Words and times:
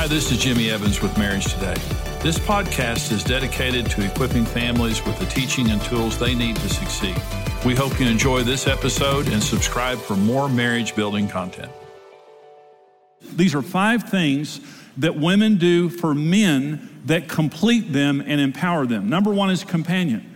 Hi, 0.00 0.06
this 0.06 0.32
is 0.32 0.38
Jimmy 0.38 0.70
Evans 0.70 1.02
with 1.02 1.18
Marriage 1.18 1.52
Today. 1.52 1.74
This 2.22 2.38
podcast 2.38 3.12
is 3.12 3.22
dedicated 3.22 3.84
to 3.90 4.02
equipping 4.02 4.46
families 4.46 5.04
with 5.04 5.18
the 5.18 5.26
teaching 5.26 5.68
and 5.68 5.78
tools 5.82 6.18
they 6.18 6.34
need 6.34 6.56
to 6.56 6.70
succeed. 6.70 7.14
We 7.66 7.74
hope 7.74 8.00
you 8.00 8.06
enjoy 8.06 8.42
this 8.42 8.66
episode 8.66 9.28
and 9.28 9.42
subscribe 9.42 9.98
for 9.98 10.16
more 10.16 10.48
marriage 10.48 10.96
building 10.96 11.28
content. 11.28 11.70
These 13.20 13.54
are 13.54 13.60
five 13.60 14.04
things 14.04 14.62
that 14.96 15.16
women 15.16 15.58
do 15.58 15.90
for 15.90 16.14
men 16.14 17.02
that 17.04 17.28
complete 17.28 17.92
them 17.92 18.24
and 18.26 18.40
empower 18.40 18.86
them. 18.86 19.10
Number 19.10 19.34
one 19.34 19.50
is 19.50 19.64
companion. 19.64 20.34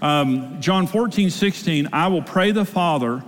Um, 0.00 0.58
John 0.62 0.86
14, 0.86 1.28
16, 1.28 1.90
I 1.92 2.08
will 2.08 2.22
pray 2.22 2.50
the 2.50 2.64
Father, 2.64 3.22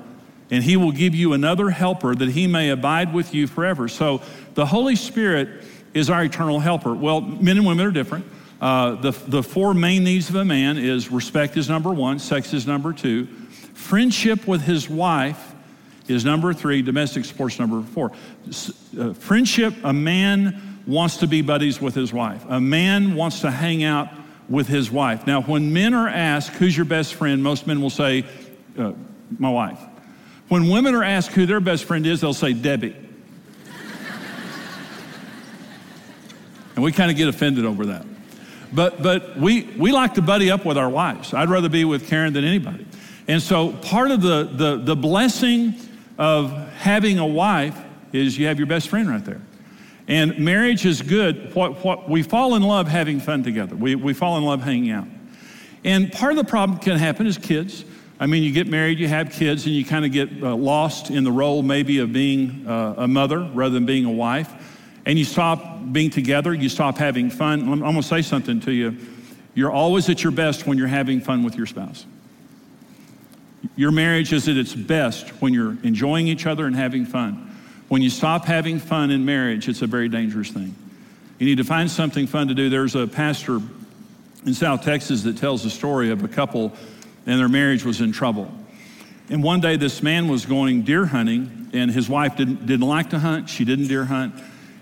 and 0.51 0.65
he 0.65 0.79
will 0.79 0.93
give 0.93 1.15
you 1.15 1.35
another 1.35 1.69
helper 1.69 2.15
that 2.15 2.31
he 2.31 2.47
may 2.47 2.71
abide 2.71 3.13
with 3.13 3.35
you 3.35 3.47
forever. 3.47 3.87
So 3.87 4.23
the 4.55 4.65
Holy 4.65 4.97
Spirit 4.97 5.63
is 5.95 6.11
our 6.11 6.25
eternal 6.25 6.61
helper. 6.61 6.93
Well, 6.93 7.21
men 7.21 7.57
and 7.57 7.67
women 7.67 7.87
are 7.87 7.93
different. 7.93 8.27
Uh, 8.61 8.97
the, 8.97 9.11
the 9.11 9.43
four 9.43 9.75
main 9.75 10.05
needs 10.05 10.29
of 10.29 10.35
a 10.35 10.45
man 10.45 10.77
is 10.77 11.11
respect 11.11 11.57
is 11.57 11.69
number 11.69 11.93
one, 11.93 12.19
sex 12.19 12.53
is 12.53 12.67
number 12.67 12.93
two, 12.93 13.27
friendship 13.75 14.47
with 14.47 14.63
his 14.63 14.89
wife 14.89 15.55
is 16.09 16.25
number 16.25 16.53
three, 16.53 16.83
domestic 16.83 17.25
sports 17.25 17.59
number 17.59 17.83
four. 17.83 18.13
Uh, 18.99 19.15
friendship, 19.15 19.75
a 19.85 19.93
man 19.93 20.81
wants 20.87 21.19
to 21.19 21.27
be 21.27 21.41
buddies 21.43 21.81
with 21.81 21.95
his 21.95 22.13
wife. 22.13 22.45
A 22.49 22.61
man 22.61 23.15
wants 23.15 23.41
to 23.41 23.51
hang 23.51 23.85
out 23.85 24.09
with 24.49 24.67
his 24.69 24.91
wife. 24.91 25.27
Now, 25.27 25.41
when 25.43 25.73
men 25.73 25.95
are 25.95 26.09
asked, 26.09 26.51
who's 26.51 26.77
your 26.77 26.85
best 26.85 27.15
friend, 27.15 27.43
most 27.43 27.67
men 27.67 27.81
will 27.81 27.91
say, 27.91 28.25
uh, 28.79 28.93
my 29.39 29.49
wife. 29.49 29.81
When 30.49 30.69
women 30.69 30.95
are 30.95 31.05
asked 31.05 31.31
who 31.31 31.47
their 31.47 31.61
best 31.61 31.85
friend 31.85 32.07
is, 32.07 32.21
they'll 32.21 32.35
say, 32.35 32.53
Debbie. 32.53 32.95
And 36.75 36.85
we 36.85 36.93
kind 36.93 37.11
of 37.11 37.17
get 37.17 37.29
offended 37.29 37.65
over 37.65 37.87
that. 37.87 38.07
But, 38.73 39.03
but 39.03 39.37
we, 39.37 39.63
we 39.79 39.93
like 39.93 40.15
to 40.15 40.23
buddy 40.23 40.51
up 40.51 40.65
with 40.65 40.77
our 40.77 40.91
wives. 40.91 41.33
I'd 41.33 41.49
rather 41.49 41.69
be 41.69 41.85
with 41.85 42.09
Karen 42.09 42.33
than 42.33 42.45
anybody. 42.45 42.87
And 43.29 43.41
so 43.41 43.73
part 43.73 44.11
of 44.11 44.21
the, 44.21 44.45
the, 44.45 44.77
the 44.77 44.97
blessing 44.97 45.75
of 46.19 46.51
having 46.75 47.19
a 47.19 47.27
wife 47.27 47.79
is 48.13 48.37
you 48.37 48.47
have 48.47 48.59
your 48.59 48.67
best 48.67 48.89
friend 48.89 49.09
right 49.09 49.25
there. 49.25 49.41
And 50.07 50.39
marriage 50.39 50.85
is 50.85 51.01
good. 51.01 51.55
What, 51.55 51.85
what, 51.85 52.11
we 52.11 52.23
fall 52.23 52.57
in 52.57 52.63
love 52.63 52.89
having 52.89 53.21
fun 53.21 53.43
together. 53.43 53.75
We, 53.75 53.95
we 53.95 54.13
fall 54.13 54.37
in 54.37 54.45
love 54.45 54.63
hanging 54.63 54.91
out. 54.91 55.07
And 55.85 56.13
part 56.13 56.33
of 56.33 56.39
the 56.39 56.45
problem 56.45 56.79
can 56.79 56.99
happen 56.99 57.27
is 57.27 57.39
kids. 57.39 57.85
I 58.21 58.27
mean, 58.27 58.43
you 58.43 58.53
get 58.53 58.69
married, 58.69 58.99
you 58.99 59.09
have 59.09 59.33
kids, 59.33 59.67
and 59.67 59.75
you 59.75 59.85
kind 59.85 60.05
of 60.05 60.13
get 60.13 60.43
uh, 60.43 60.55
lost 60.55 61.11
in 61.11 61.25
the 61.25 61.33
role 61.33 61.63
maybe 61.63 61.99
of 61.99 62.13
being 62.13 62.67
uh, 62.67 62.95
a 62.99 63.09
mother 63.09 63.41
rather 63.55 63.75
than 63.75 63.87
being 63.87 64.05
a 64.05 64.11
wife. 64.11 64.53
And 65.07 65.19
you 65.19 65.25
stop 65.25 65.93
being 65.93 66.11
together, 66.11 66.55
you 66.55 66.69
stop 66.69 66.99
having 66.99 67.31
fun. 67.31 67.69
I'm, 67.71 67.81
going 67.81 67.95
to 67.97 68.03
say 68.03 68.23
something 68.23 68.61
to 68.61 68.73
you. 68.73 68.97
You're 69.55 69.71
always 69.71 70.09
at 70.09 70.23
your 70.23 70.33
best 70.33 70.67
when 70.67 70.79
you're 70.79 70.87
having 70.87 71.21
fun 71.21 71.43
with 71.45 71.57
your 71.57 71.67
spouse. 71.67 72.07
Your 73.77 73.93
marriage 73.93 74.33
is 74.33 74.49
at 74.49 74.57
its 74.57 74.75
best 74.75 75.29
when 75.41 75.53
you're 75.55 75.77
enjoying 75.83 76.29
each 76.29 76.47
other 76.47 76.67
and 76.67 76.75
having 76.75 77.07
fun. 77.07 77.51
When 77.89 78.03
you 78.03 78.11
stop 78.11 78.47
having 78.47 78.79
fun 78.79 79.11
in 79.11 79.25
marriage, 79.25 79.69
it's 79.69 79.83
a 79.83 79.87
very 79.87 80.09
dangerous 80.09 80.51
thing. 80.51 80.75
You 81.39 81.47
need 81.47 81.59
to 81.59 81.65
find 81.65 81.91
something 81.91 82.27
fun 82.27 82.49
to 82.49 82.55
do. 82.55 82.71
There's 82.71 82.95
a 82.95 83.07
pastor 83.07 83.61
in 84.47 84.55
South 84.55 84.83
Texas 84.83 85.23
that 85.23 85.39
tells 85.39 85.65
a 85.65 85.71
story 85.71 86.11
of 86.11 86.23
a 86.25 86.29
couple 86.29 86.73
and 87.27 87.39
their 87.39 87.49
marriage 87.49 87.85
was 87.85 88.01
in 88.01 88.13
trouble. 88.13 88.53
And 89.31 89.43
one 89.43 89.61
day 89.61 89.77
this 89.77 90.03
man 90.03 90.29
was 90.29 90.45
going 90.45 90.83
deer 90.83 91.07
hunting 91.07 91.71
and 91.73 91.91
his 91.91 92.09
wife 92.09 92.37
didn't, 92.37 92.67
didn't 92.67 92.87
like 92.87 93.11
to 93.11 93.19
hunt. 93.19 93.49
She 93.49 93.65
didn't 93.65 93.89
deer 93.89 94.05
hunt. 94.05 94.35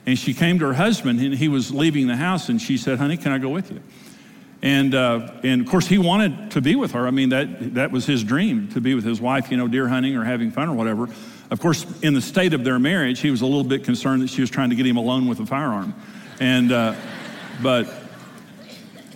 And 0.06 0.18
she 0.18 0.34
came 0.34 0.58
to 0.58 0.66
her 0.66 0.74
husband 0.74 1.20
and 1.20 1.34
he 1.34 1.48
was 1.48 1.72
leaving 1.72 2.08
the 2.08 2.16
house 2.16 2.48
and 2.48 2.60
she 2.60 2.76
said, 2.76 2.98
honey, 2.98 3.16
can 3.16 3.32
I 3.32 3.38
go 3.38 3.48
with 3.48 3.70
you? 3.70 3.80
And, 4.62 4.94
uh, 4.94 5.32
and 5.42 5.60
of 5.60 5.68
course, 5.68 5.86
he 5.86 5.98
wanted 5.98 6.52
to 6.52 6.60
be 6.60 6.76
with 6.76 6.92
her. 6.92 7.06
I 7.06 7.10
mean, 7.10 7.30
that, 7.30 7.74
that 7.74 7.90
was 7.90 8.06
his 8.06 8.22
dream 8.22 8.68
to 8.68 8.80
be 8.80 8.94
with 8.94 9.04
his 9.04 9.20
wife, 9.20 9.50
you 9.50 9.56
know, 9.56 9.66
deer 9.66 9.88
hunting 9.88 10.16
or 10.16 10.24
having 10.24 10.52
fun 10.52 10.68
or 10.68 10.74
whatever. 10.74 11.08
Of 11.50 11.60
course, 11.60 11.84
in 12.00 12.14
the 12.14 12.20
state 12.20 12.54
of 12.54 12.64
their 12.64 12.78
marriage, 12.78 13.20
he 13.20 13.30
was 13.30 13.42
a 13.42 13.46
little 13.46 13.64
bit 13.64 13.84
concerned 13.84 14.22
that 14.22 14.30
she 14.30 14.40
was 14.40 14.50
trying 14.50 14.70
to 14.70 14.76
get 14.76 14.86
him 14.86 14.96
alone 14.96 15.26
with 15.28 15.40
a 15.40 15.46
firearm. 15.46 15.94
And, 16.40 16.70
uh, 16.70 16.94
but 17.60 17.92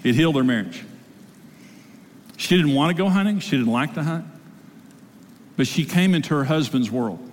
it 0.02 0.14
healed 0.14 0.36
their 0.36 0.44
marriage. 0.44 0.84
She 2.36 2.56
didn't 2.56 2.74
want 2.74 2.96
to 2.96 3.02
go 3.02 3.08
hunting, 3.08 3.38
she 3.38 3.56
didn't 3.56 3.72
like 3.72 3.94
to 3.94 4.02
hunt, 4.02 4.26
but 5.56 5.66
she 5.66 5.84
came 5.84 6.14
into 6.14 6.34
her 6.34 6.44
husband's 6.44 6.90
world. 6.90 7.25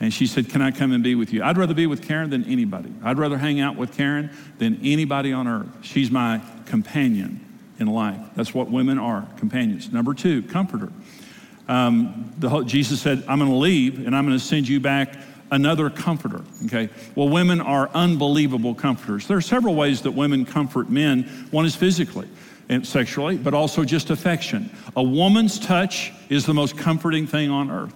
And 0.00 0.12
she 0.12 0.26
said, 0.26 0.48
Can 0.48 0.62
I 0.62 0.70
come 0.70 0.92
and 0.92 1.02
be 1.02 1.14
with 1.14 1.32
you? 1.32 1.42
I'd 1.42 1.56
rather 1.56 1.74
be 1.74 1.86
with 1.86 2.06
Karen 2.06 2.30
than 2.30 2.44
anybody. 2.44 2.92
I'd 3.02 3.18
rather 3.18 3.38
hang 3.38 3.60
out 3.60 3.76
with 3.76 3.96
Karen 3.96 4.30
than 4.58 4.78
anybody 4.82 5.32
on 5.32 5.48
earth. 5.48 5.68
She's 5.82 6.10
my 6.10 6.40
companion 6.66 7.40
in 7.78 7.86
life. 7.86 8.20
That's 8.34 8.54
what 8.54 8.70
women 8.70 8.98
are 8.98 9.26
companions. 9.38 9.92
Number 9.92 10.14
two, 10.14 10.42
comforter. 10.42 10.92
Um, 11.68 12.32
the, 12.38 12.62
Jesus 12.64 13.00
said, 13.00 13.24
I'm 13.28 13.38
going 13.38 13.50
to 13.50 13.56
leave 13.56 14.06
and 14.06 14.14
I'm 14.14 14.26
going 14.26 14.38
to 14.38 14.44
send 14.44 14.68
you 14.68 14.80
back 14.80 15.14
another 15.50 15.90
comforter. 15.90 16.42
Okay. 16.66 16.88
Well, 17.14 17.28
women 17.28 17.60
are 17.60 17.88
unbelievable 17.94 18.74
comforters. 18.74 19.26
There 19.26 19.36
are 19.36 19.42
several 19.42 19.74
ways 19.74 20.02
that 20.02 20.12
women 20.12 20.44
comfort 20.44 20.90
men. 20.90 21.24
One 21.50 21.64
is 21.66 21.74
physically 21.74 22.28
and 22.68 22.86
sexually, 22.86 23.36
but 23.36 23.54
also 23.54 23.84
just 23.84 24.10
affection. 24.10 24.70
A 24.96 25.02
woman's 25.02 25.58
touch 25.58 26.12
is 26.28 26.46
the 26.46 26.54
most 26.54 26.76
comforting 26.76 27.26
thing 27.26 27.50
on 27.50 27.70
earth 27.70 27.94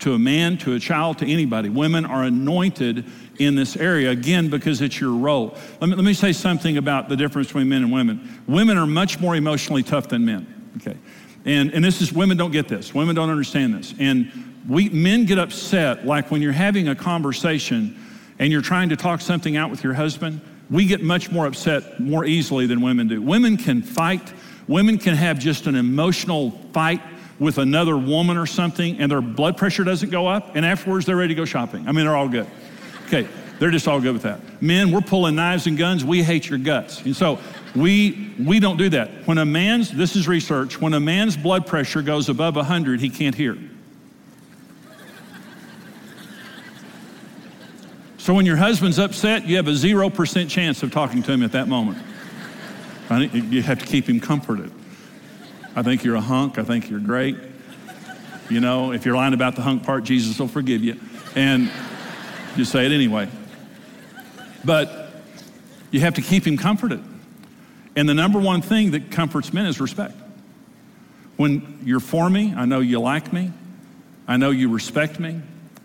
to 0.00 0.14
a 0.14 0.18
man, 0.18 0.58
to 0.58 0.74
a 0.74 0.80
child, 0.80 1.18
to 1.18 1.30
anybody. 1.30 1.68
Women 1.68 2.04
are 2.04 2.24
anointed 2.24 3.04
in 3.38 3.54
this 3.54 3.76
area, 3.76 4.10
again, 4.10 4.48
because 4.48 4.80
it's 4.80 5.00
your 5.00 5.12
role. 5.12 5.56
Let 5.80 5.90
me, 5.90 5.96
let 5.96 6.04
me 6.04 6.14
say 6.14 6.32
something 6.32 6.76
about 6.76 7.08
the 7.08 7.16
difference 7.16 7.48
between 7.48 7.68
men 7.68 7.82
and 7.82 7.92
women. 7.92 8.42
Women 8.46 8.76
are 8.76 8.86
much 8.86 9.20
more 9.20 9.36
emotionally 9.36 9.82
tough 9.82 10.08
than 10.08 10.24
men, 10.24 10.72
okay? 10.76 10.98
And, 11.44 11.72
and 11.72 11.82
this 11.82 12.02
is, 12.02 12.12
women 12.12 12.36
don't 12.36 12.50
get 12.50 12.68
this. 12.68 12.94
Women 12.94 13.14
don't 13.14 13.30
understand 13.30 13.74
this. 13.74 13.94
And 13.98 14.30
we, 14.68 14.90
men 14.90 15.24
get 15.24 15.38
upset, 15.38 16.06
like 16.06 16.30
when 16.30 16.42
you're 16.42 16.52
having 16.52 16.88
a 16.88 16.94
conversation 16.94 17.98
and 18.38 18.52
you're 18.52 18.62
trying 18.62 18.90
to 18.90 18.96
talk 18.96 19.20
something 19.20 19.56
out 19.56 19.70
with 19.70 19.82
your 19.82 19.94
husband, 19.94 20.40
we 20.70 20.86
get 20.86 21.02
much 21.02 21.30
more 21.30 21.46
upset 21.46 21.98
more 21.98 22.24
easily 22.24 22.66
than 22.66 22.80
women 22.80 23.08
do. 23.08 23.22
Women 23.22 23.56
can 23.56 23.82
fight, 23.82 24.32
women 24.68 24.98
can 24.98 25.14
have 25.14 25.38
just 25.38 25.66
an 25.66 25.74
emotional 25.74 26.52
fight 26.72 27.00
with 27.40 27.58
another 27.58 27.96
woman 27.96 28.36
or 28.36 28.46
something 28.46 29.00
and 29.00 29.10
their 29.10 29.22
blood 29.22 29.56
pressure 29.56 29.82
doesn't 29.82 30.10
go 30.10 30.28
up, 30.28 30.54
and 30.54 30.64
afterwards 30.64 31.06
they're 31.06 31.16
ready 31.16 31.34
to 31.34 31.38
go 31.38 31.44
shopping. 31.44 31.88
I 31.88 31.92
mean, 31.92 32.04
they're 32.04 32.16
all 32.16 32.28
good. 32.28 32.46
Okay, 33.06 33.26
they're 33.58 33.70
just 33.70 33.88
all 33.88 34.00
good 34.00 34.12
with 34.12 34.22
that. 34.22 34.62
Men, 34.62 34.92
we're 34.92 35.00
pulling 35.00 35.34
knives 35.34 35.66
and 35.66 35.76
guns, 35.76 36.04
we 36.04 36.22
hate 36.22 36.48
your 36.48 36.58
guts. 36.58 37.02
And 37.02 37.16
so 37.16 37.40
we 37.74 38.34
we 38.38 38.60
don't 38.60 38.76
do 38.76 38.90
that. 38.90 39.26
When 39.26 39.38
a 39.38 39.44
man's 39.44 39.90
this 39.90 40.14
is 40.14 40.28
research, 40.28 40.80
when 40.80 40.94
a 40.94 41.00
man's 41.00 41.36
blood 41.36 41.66
pressure 41.66 42.02
goes 42.02 42.28
above 42.28 42.56
100, 42.56 43.00
he 43.00 43.08
can't 43.08 43.34
hear. 43.34 43.56
So 48.18 48.34
when 48.34 48.44
your 48.44 48.56
husband's 48.56 48.98
upset, 48.98 49.46
you 49.46 49.56
have 49.56 49.66
a 49.66 49.72
0% 49.72 50.50
chance 50.50 50.82
of 50.82 50.92
talking 50.92 51.22
to 51.22 51.32
him 51.32 51.42
at 51.42 51.52
that 51.52 51.68
moment. 51.68 51.98
You 53.10 53.62
have 53.62 53.78
to 53.78 53.86
keep 53.86 54.08
him 54.08 54.20
comforted. 54.20 54.70
I 55.74 55.82
think 55.82 56.04
you're 56.04 56.16
a 56.16 56.20
hunk. 56.20 56.58
I 56.58 56.64
think 56.64 56.90
you're 56.90 57.00
great. 57.00 57.36
You 58.48 58.60
know, 58.60 58.92
if 58.92 59.04
you're 59.04 59.14
lying 59.14 59.34
about 59.34 59.54
the 59.54 59.62
hunk 59.62 59.84
part, 59.84 60.04
Jesus 60.04 60.38
will 60.38 60.48
forgive 60.48 60.82
you. 60.82 60.98
And 61.36 61.70
just 62.56 62.72
say 62.72 62.84
it 62.86 62.92
anyway. 62.92 63.28
But 64.64 65.12
you 65.90 66.00
have 66.00 66.14
to 66.14 66.22
keep 66.22 66.46
him 66.46 66.56
comforted. 66.56 67.02
And 67.96 68.08
the 68.08 68.14
number 68.14 68.38
one 68.38 68.62
thing 68.62 68.92
that 68.92 69.10
comforts 69.10 69.52
men 69.52 69.66
is 69.66 69.80
respect. 69.80 70.14
When 71.36 71.80
you're 71.84 72.00
for 72.00 72.28
me, 72.28 72.52
I 72.54 72.64
know 72.64 72.80
you 72.80 73.00
like 73.00 73.32
me, 73.32 73.52
I 74.28 74.36
know 74.36 74.50
you 74.50 74.70
respect 74.70 75.18
me, 75.18 75.40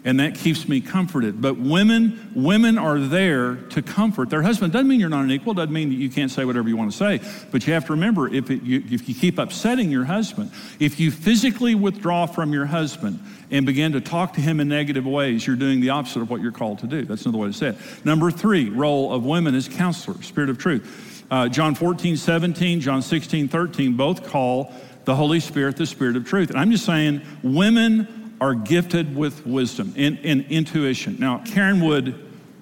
and 0.06 0.20
that 0.20 0.36
keeps 0.36 0.70
me 0.70 0.80
comforted. 0.80 1.42
But 1.42 1.58
women, 1.58 2.32
women 2.36 2.78
are 2.78 3.00
there 3.00 3.56
to 3.56 3.82
comfort 3.82 4.30
their 4.30 4.44
husband. 4.44 4.72
Doesn't 4.72 4.88
mean 4.88 5.00
you're 5.00 5.10
not 5.10 5.24
an 5.24 5.32
equal. 5.32 5.56
Doesn't 5.56 5.74
mean 5.74 5.90
that 5.90 5.96
you 5.96 6.12
can't 6.12 6.30
say 6.30 6.46
whatever 6.46 6.70
you 6.70 6.78
want 6.78 6.92
to 6.92 6.98
say. 6.98 7.20
But 7.52 7.66
you 7.66 7.74
have 7.74 7.88
to 7.88 7.94
remember, 7.94 8.32
if 8.32 8.52
it, 8.52 8.62
you, 8.62 8.84
if 8.92 9.10
you 9.10 9.16
keep 9.16 9.40
upsetting 9.40 9.90
your 9.90 10.06
husband, 10.06 10.52
if 10.80 11.00
you 11.00 11.10
physically 11.10 11.74
withdraw 11.74 12.28
from 12.28 12.54
your 12.54 12.68
husband 12.68 13.20
and 13.50 13.66
begin 13.66 13.94
to 13.94 14.02
talk 14.02 14.34
to 14.34 14.42
him 14.42 14.60
in 14.60 14.68
negative 14.68 15.08
ways, 15.08 15.46
you're 15.48 15.56
doing 15.56 15.82
the 15.82 15.90
opposite 15.90 16.22
of 16.22 16.30
what 16.30 16.40
you're 16.40 16.52
called 16.52 16.80
to 16.80 16.88
do. 16.88 17.04
That's 17.04 17.24
another 17.24 17.40
way 17.40 17.48
to 17.48 17.54
say 17.54 17.68
it. 17.70 18.06
Number 18.06 18.30
three, 18.30 18.70
role 18.70 19.12
of 19.12 19.26
women 19.26 19.56
is 19.56 19.68
counselor, 19.68 20.22
spirit 20.22 20.52
of 20.52 20.60
truth. 20.60 21.26
Uh, 21.32 21.50
John 21.50 21.74
14, 21.74 22.16
17, 22.16 22.80
John 22.80 23.02
16, 23.02 23.48
13, 23.48 23.98
both 23.98 24.28
call 24.28 24.72
the 25.06 25.16
Holy 25.16 25.40
Spirit 25.40 25.78
the 25.78 25.88
Spirit 25.88 26.16
of 26.16 26.28
truth. 26.28 26.52
And 26.52 26.60
I'm 26.60 26.70
just 26.70 26.86
saying, 26.86 27.22
women 27.42 28.25
are 28.42 28.54
gifted 28.54 29.16
with 29.16 29.46
wisdom 29.46 29.94
and, 29.98 30.20
and 30.24 30.46
intuition. 30.50 31.18
Now, 31.20 31.42
Karen 31.46 31.84
would, 31.86 32.10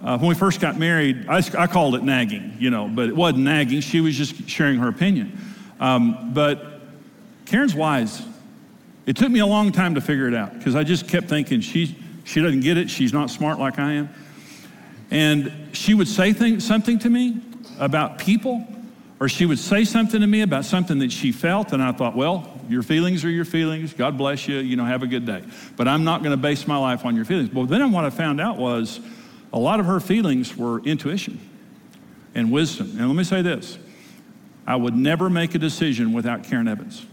uh, 0.03 0.17
when 0.17 0.29
we 0.29 0.35
first 0.35 0.59
got 0.59 0.77
married, 0.77 1.27
I, 1.27 1.43
I, 1.57 1.67
called 1.67 1.95
it 1.95 2.03
nagging, 2.03 2.55
you 2.59 2.69
know, 2.69 2.87
but 2.87 3.09
it 3.09 3.15
wasn't 3.15 3.43
nagging. 3.43 3.81
She 3.81 4.01
was 4.01 4.15
just 4.15 4.47
sharing 4.47 4.77
her 4.77 4.87
opinion. 4.87 5.37
Um, 5.79 6.33
but 6.33 6.81
Karen's 7.45 7.75
wise. 7.75 8.21
It 9.05 9.17
took 9.17 9.29
me 9.29 9.39
a 9.39 9.45
long 9.45 9.71
time 9.71 9.95
to 9.95 10.01
figure 10.01 10.27
it 10.27 10.33
out 10.33 10.57
because 10.57 10.75
I 10.75 10.83
just 10.83 11.09
kept 11.09 11.27
thinking 11.27 11.59
she, 11.59 11.97
she 12.23 12.41
doesn't 12.41 12.61
get 12.61 12.77
it. 12.77 12.89
She's 12.89 13.11
not 13.11 13.29
smart 13.29 13.59
like 13.59 13.77
I 13.77 13.93
am. 13.93 14.09
And 15.11 15.51
she 15.73 15.93
would 15.93 16.07
say 16.07 16.33
something 16.59 16.99
to 16.99 17.09
me 17.09 17.41
about 17.79 18.17
people, 18.17 18.65
or 19.19 19.27
she 19.27 19.45
would 19.45 19.59
say 19.59 19.83
something 19.83 20.21
to 20.21 20.27
me 20.27 20.41
about 20.41 20.65
something 20.65 20.99
that 20.99 21.11
she 21.11 21.31
felt, 21.31 21.73
and 21.73 21.83
I 21.83 21.91
thought, 21.91 22.15
well, 22.15 22.52
your 22.69 22.83
feelings 22.83 23.24
are 23.25 23.30
your 23.30 23.45
feelings. 23.45 23.94
God 23.94 24.18
bless 24.18 24.48
you. 24.48 24.57
You 24.57 24.75
know, 24.75 24.86
have 24.86 25.04
a 25.04 25.07
good 25.07 25.25
day. 25.25 25.44
But 25.75 25.88
I'm 25.88 26.04
not 26.04 26.21
going 26.21 26.31
to 26.31 26.38
base 26.38 26.68
my 26.68 26.77
life 26.77 27.06
on 27.06 27.15
your 27.15 27.25
feelings. 27.25 27.50
But 27.50 27.65
then 27.65 27.92
what 27.92 28.06
I 28.06 28.10
found 28.10 28.39
out 28.39 28.57
was 28.57 29.00
a 29.51 29.60
lot 29.60 29.80
of 29.80 29.86
her 29.86 30.00
feelings 30.00 30.56
were 30.56 30.80
intuition 30.81 31.39
and 32.36 32.51
wisdom. 32.51 32.92
And 32.98 33.07
let 33.07 33.15
me 33.15 33.24
say 33.24 33.42
this 33.42 33.77
I 34.65 34.75
would 34.75 34.95
never 34.95 35.30
make 35.30 35.56
a 35.56 35.60
decision 35.60 36.13
without 36.13 36.44
Karen 36.44 36.68
Evans 36.68 37.06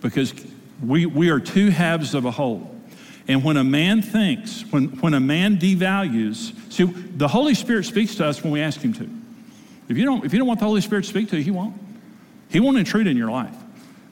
because 0.00 0.34
we, 0.82 1.06
we 1.06 1.30
are 1.30 1.40
two 1.40 1.70
halves 1.70 2.14
of 2.14 2.24
a 2.24 2.30
whole. 2.30 2.72
And 3.28 3.42
when 3.42 3.56
a 3.56 3.64
man 3.64 4.02
thinks, 4.02 4.62
when, 4.70 4.88
when 5.00 5.14
a 5.14 5.20
man 5.20 5.56
devalues, 5.56 6.54
see, 6.72 6.84
the 6.84 7.26
Holy 7.26 7.54
Spirit 7.54 7.84
speaks 7.84 8.14
to 8.16 8.26
us 8.26 8.42
when 8.42 8.52
we 8.52 8.60
ask 8.60 8.80
him 8.80 8.92
to. 8.94 9.10
If 9.88 9.96
you 9.96 10.04
don't, 10.04 10.24
if 10.24 10.32
you 10.32 10.38
don't 10.38 10.48
want 10.48 10.60
the 10.60 10.66
Holy 10.66 10.80
Spirit 10.80 11.02
to 11.02 11.08
speak 11.08 11.30
to 11.30 11.36
you, 11.36 11.42
he 11.42 11.50
won't. 11.50 11.74
He 12.50 12.60
won't 12.60 12.78
intrude 12.78 13.06
in 13.06 13.16
your 13.16 13.30
life. 13.30 13.55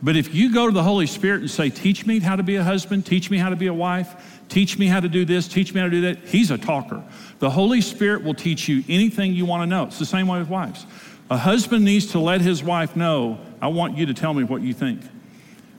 But 0.05 0.17
if 0.17 0.35
you 0.35 0.53
go 0.53 0.67
to 0.67 0.73
the 0.73 0.83
Holy 0.83 1.07
Spirit 1.07 1.41
and 1.41 1.51
say, 1.51 1.71
Teach 1.71 2.05
me 2.05 2.21
how 2.21 2.37
to 2.37 2.43
be 2.43 2.57
a 2.57 2.63
husband, 2.63 3.07
teach 3.07 3.31
me 3.31 3.39
how 3.39 3.49
to 3.49 3.57
be 3.57 3.69
a 3.69 3.75
wife, 3.75 4.39
teach 4.51 4.79
me 4.79 4.87
how 4.87 5.01
to 5.01 5.09
do 5.09 5.25
this, 5.25 5.49
teach 5.49 5.73
me 5.73 5.81
how 5.81 5.87
to 5.87 5.91
do 5.91 6.03
that, 6.03 6.19
he's 6.27 6.51
a 6.51 6.59
talker. 6.59 7.03
The 7.39 7.49
Holy 7.49 7.81
Spirit 7.81 8.23
will 8.23 8.35
teach 8.35 8.69
you 8.69 8.85
anything 8.87 9.33
you 9.33 9.47
want 9.47 9.63
to 9.63 9.67
know. 9.67 9.85
It's 9.85 9.99
the 9.99 10.05
same 10.05 10.27
way 10.27 10.39
with 10.39 10.51
wives. 10.51 10.85
A 11.31 11.39
husband 11.39 11.87
needs 11.87 12.09
to 12.09 12.19
let 12.19 12.43
his 12.43 12.63
wife 12.63 12.97
know, 12.97 13.39
I 13.63 13.69
want 13.69 13.97
you 13.97 14.05
to 14.05 14.13
tell 14.13 14.35
me 14.35 14.45
what 14.45 14.61
you 14.61 14.75
think. 14.75 15.01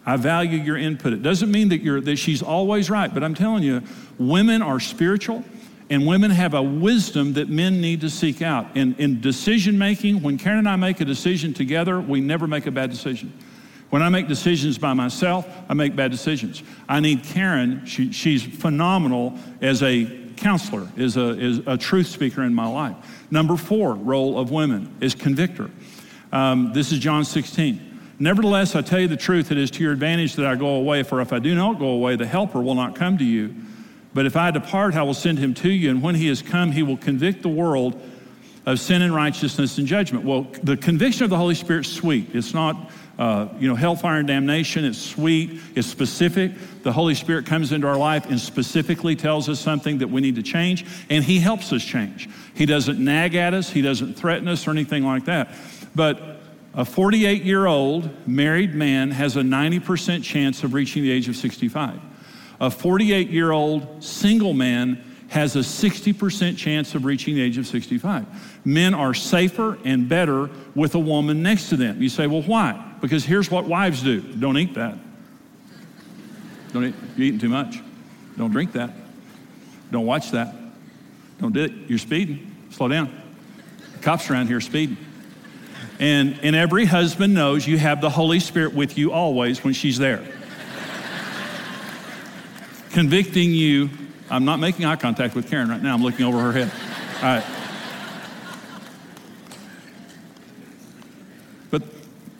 I 0.07 0.17
value 0.17 0.57
your 0.57 0.77
input. 0.77 1.13
It 1.13 1.21
doesn't 1.21 1.51
mean 1.51 1.69
that, 1.69 1.81
you're, 1.81 2.01
that 2.01 2.15
she's 2.15 2.41
always 2.41 2.89
right, 2.89 3.13
but 3.13 3.23
I'm 3.23 3.35
telling 3.35 3.61
you, 3.61 3.83
women 4.17 4.63
are 4.63 4.79
spiritual 4.79 5.43
and 5.91 6.07
women 6.07 6.31
have 6.31 6.55
a 6.55 6.63
wisdom 6.63 7.33
that 7.33 7.47
men 7.47 7.79
need 7.79 8.01
to 8.01 8.09
seek 8.09 8.41
out. 8.41 8.67
And 8.73 8.99
in 8.99 9.21
decision 9.21 9.77
making, 9.77 10.23
when 10.23 10.39
Karen 10.39 10.59
and 10.59 10.69
I 10.69 10.77
make 10.77 10.99
a 10.99 11.05
decision 11.05 11.53
together, 11.53 12.01
we 12.01 12.21
never 12.21 12.47
make 12.47 12.65
a 12.65 12.71
bad 12.71 12.89
decision. 12.89 13.31
When 13.95 14.03
I 14.03 14.09
make 14.09 14.27
decisions 14.27 14.77
by 14.77 14.91
myself, 14.91 15.47
I 15.69 15.73
make 15.73 15.95
bad 15.95 16.11
decisions. 16.11 16.63
I 16.89 16.99
need 16.99 17.23
Karen, 17.23 17.85
she, 17.85 18.11
she's 18.11 18.43
phenomenal 18.43 19.39
as 19.61 19.81
a 19.83 20.05
counselor, 20.35 20.89
is 20.97 21.15
a, 21.15 21.63
a 21.65 21.77
truth 21.77 22.07
speaker 22.07 22.43
in 22.43 22.53
my 22.53 22.67
life. 22.67 22.97
Number 23.31 23.55
four, 23.55 23.93
role 23.93 24.37
of 24.37 24.51
women 24.51 24.93
is 24.99 25.15
convictor. 25.15 25.71
Um, 26.33 26.73
this 26.73 26.91
is 26.91 26.99
John 26.99 27.23
16. 27.23 28.01
Nevertheless, 28.19 28.75
I 28.75 28.81
tell 28.81 28.99
you 28.99 29.07
the 29.07 29.15
truth, 29.15 29.49
it 29.49 29.57
is 29.57 29.71
to 29.71 29.83
your 29.83 29.93
advantage 29.93 30.33
that 30.33 30.45
I 30.45 30.55
go 30.55 30.75
away, 30.75 31.03
for 31.03 31.21
if 31.21 31.31
I 31.31 31.39
do 31.39 31.55
not 31.55 31.79
go 31.79 31.87
away, 31.87 32.17
the 32.17 32.27
Helper 32.27 32.61
will 32.61 32.75
not 32.75 32.95
come 32.95 33.17
to 33.19 33.23
you. 33.23 33.55
But 34.13 34.25
if 34.25 34.35
I 34.35 34.51
depart, 34.51 34.95
I 34.95 35.03
will 35.03 35.13
send 35.13 35.39
him 35.39 35.53
to 35.53 35.69
you, 35.69 35.89
and 35.89 36.03
when 36.03 36.15
he 36.15 36.27
has 36.27 36.41
come, 36.41 36.73
he 36.73 36.83
will 36.83 36.97
convict 36.97 37.43
the 37.43 37.47
world 37.47 37.97
of 38.65 38.79
sin 38.79 39.01
and 39.01 39.13
righteousness 39.13 39.77
and 39.77 39.87
judgment. 39.87 40.25
Well, 40.25 40.47
the 40.63 40.75
conviction 40.75 41.23
of 41.23 41.29
the 41.29 41.37
Holy 41.37 41.55
Spirit 41.55 41.85
is 41.85 41.93
sweet. 41.93 42.33
It's 42.33 42.53
not, 42.53 42.91
uh, 43.17 43.47
you 43.59 43.67
know, 43.67 43.75
hellfire 43.75 44.19
and 44.19 44.27
damnation. 44.27 44.83
It's 44.85 44.97
sweet. 44.97 45.61
It's 45.75 45.87
specific. 45.87 46.51
The 46.83 46.91
Holy 46.91 47.15
Spirit 47.15 47.45
comes 47.45 47.71
into 47.71 47.87
our 47.87 47.97
life 47.97 48.25
and 48.25 48.39
specifically 48.39 49.15
tells 49.15 49.47
us 49.47 49.59
something 49.59 49.99
that 49.99 50.09
we 50.09 50.21
need 50.21 50.35
to 50.35 50.43
change, 50.43 50.85
and 51.09 51.23
He 51.23 51.39
helps 51.39 51.71
us 51.71 51.83
change. 51.83 52.29
He 52.53 52.65
doesn't 52.65 52.99
nag 52.99 53.35
at 53.35 53.53
us. 53.53 53.69
He 53.69 53.81
doesn't 53.81 54.15
threaten 54.15 54.47
us 54.47 54.67
or 54.67 54.71
anything 54.71 55.03
like 55.03 55.25
that. 55.25 55.53
But 55.95 56.39
a 56.73 56.83
48 56.83 57.43
year 57.43 57.65
old 57.65 58.27
married 58.27 58.75
man 58.75 59.11
has 59.11 59.37
a 59.37 59.41
90% 59.41 60.23
chance 60.23 60.63
of 60.63 60.73
reaching 60.73 61.03
the 61.03 61.11
age 61.11 61.29
of 61.29 61.37
65. 61.37 61.99
A 62.59 62.69
48 62.69 63.29
year 63.29 63.51
old 63.51 64.03
single 64.03 64.53
man 64.53 65.03
has 65.29 65.55
a 65.55 65.59
60% 65.59 66.57
chance 66.57 66.93
of 66.93 67.05
reaching 67.05 67.35
the 67.35 67.41
age 67.41 67.57
of 67.57 67.65
65. 67.65 68.25
Men 68.65 68.93
are 68.93 69.13
safer 69.13 69.77
and 69.83 70.07
better 70.07 70.49
with 70.75 70.95
a 70.95 70.99
woman 70.99 71.41
next 71.41 71.69
to 71.69 71.77
them. 71.77 72.01
You 72.01 72.09
say, 72.09 72.27
well, 72.27 72.43
why? 72.43 72.94
Because 73.05 73.23
here's 73.23 73.51
what 73.51 73.65
wives 73.65 74.01
do 74.01 74.19
don't 74.19 74.57
eat 74.57 74.73
that. 74.73 74.97
Don't 76.73 76.85
eat, 76.85 76.95
you're 77.15 77.27
eating 77.27 77.39
too 77.39 77.49
much. 77.49 77.79
Don't 78.35 78.49
drink 78.49 78.71
that. 78.71 78.89
Don't 79.91 80.07
watch 80.07 80.31
that. 80.31 80.55
Don't 81.39 81.53
do 81.53 81.65
it. 81.65 81.71
You're 81.87 81.99
speeding. 81.99 82.55
Slow 82.71 82.87
down. 82.87 83.15
The 83.93 83.99
cops 83.99 84.27
around 84.31 84.47
here 84.47 84.59
speeding. 84.59 84.97
And, 85.99 86.39
and 86.41 86.55
every 86.55 86.85
husband 86.85 87.35
knows 87.35 87.67
you 87.67 87.77
have 87.77 88.01
the 88.01 88.09
Holy 88.09 88.39
Spirit 88.39 88.73
with 88.73 88.97
you 88.97 89.11
always 89.11 89.63
when 89.63 89.75
she's 89.75 89.99
there. 89.99 90.25
Convicting 92.89 93.51
you. 93.51 93.91
I'm 94.31 94.45
not 94.45 94.57
making 94.57 94.83
eye 94.83 94.95
contact 94.95 95.35
with 95.35 95.47
Karen 95.47 95.69
right 95.69 95.81
now. 95.81 95.93
I'm 95.93 96.01
looking 96.01 96.25
over 96.25 96.41
her 96.41 96.51
head. 96.53 96.71
All 97.17 97.35
right. 97.35 97.54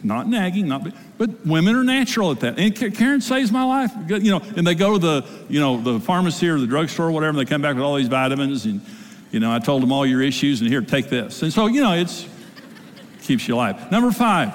Not 0.05 0.27
nagging, 0.27 0.67
not 0.67 0.87
but 1.17 1.45
women 1.45 1.75
are 1.75 1.83
natural 1.83 2.31
at 2.31 2.41
that. 2.41 2.59
And 2.59 2.75
Karen 2.75 3.21
saves 3.21 3.51
my 3.51 3.63
life. 3.63 3.91
You 4.07 4.31
know, 4.31 4.41
and 4.55 4.65
they 4.65 4.75
go 4.75 4.93
to 4.93 4.99
the, 4.99 5.25
you 5.49 5.59
know, 5.59 5.81
the 5.81 5.99
pharmacy 5.99 6.47
or 6.47 6.59
the 6.59 6.67
drugstore 6.67 7.07
or 7.07 7.11
whatever, 7.11 7.37
and 7.37 7.39
they 7.39 7.49
come 7.49 7.61
back 7.61 7.75
with 7.75 7.83
all 7.83 7.95
these 7.95 8.07
vitamins 8.07 8.65
and 8.65 8.81
you 9.31 9.41
know, 9.41 9.53
I 9.53 9.59
told 9.59 9.81
them 9.81 9.91
all 9.91 10.05
your 10.05 10.21
issues 10.21 10.61
and 10.61 10.69
here, 10.69 10.79
take 10.79 11.09
this. 11.09 11.41
And 11.41 11.51
so, 11.51 11.67
you 11.67 11.81
know, 11.81 11.91
it's 11.91 12.25
keeps 13.21 13.47
you 13.49 13.55
alive. 13.55 13.91
Number 13.91 14.11
five, 14.11 14.53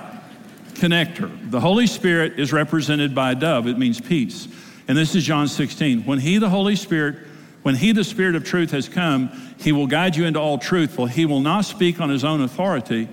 connector. 0.72 1.50
The 1.50 1.60
Holy 1.60 1.86
Spirit 1.86 2.38
is 2.38 2.50
represented 2.50 3.14
by 3.14 3.32
a 3.32 3.34
dove, 3.34 3.66
it 3.66 3.78
means 3.78 4.00
peace. 4.00 4.48
And 4.88 4.96
this 4.96 5.14
is 5.14 5.22
John 5.22 5.48
16. 5.48 6.04
When 6.04 6.18
He, 6.18 6.38
the 6.38 6.48
Holy 6.48 6.76
Spirit, 6.76 7.16
when 7.62 7.74
He, 7.74 7.92
the 7.92 8.04
Spirit 8.04 8.36
of 8.36 8.44
truth, 8.44 8.70
has 8.70 8.88
come, 8.88 9.30
He 9.58 9.72
will 9.72 9.86
guide 9.86 10.16
you 10.16 10.24
into 10.24 10.40
all 10.40 10.56
truth, 10.56 10.92
for 10.92 11.08
He 11.08 11.26
will 11.26 11.40
not 11.40 11.66
speak 11.66 12.00
on 12.00 12.08
His 12.08 12.24
own 12.24 12.40
authority, 12.40 13.06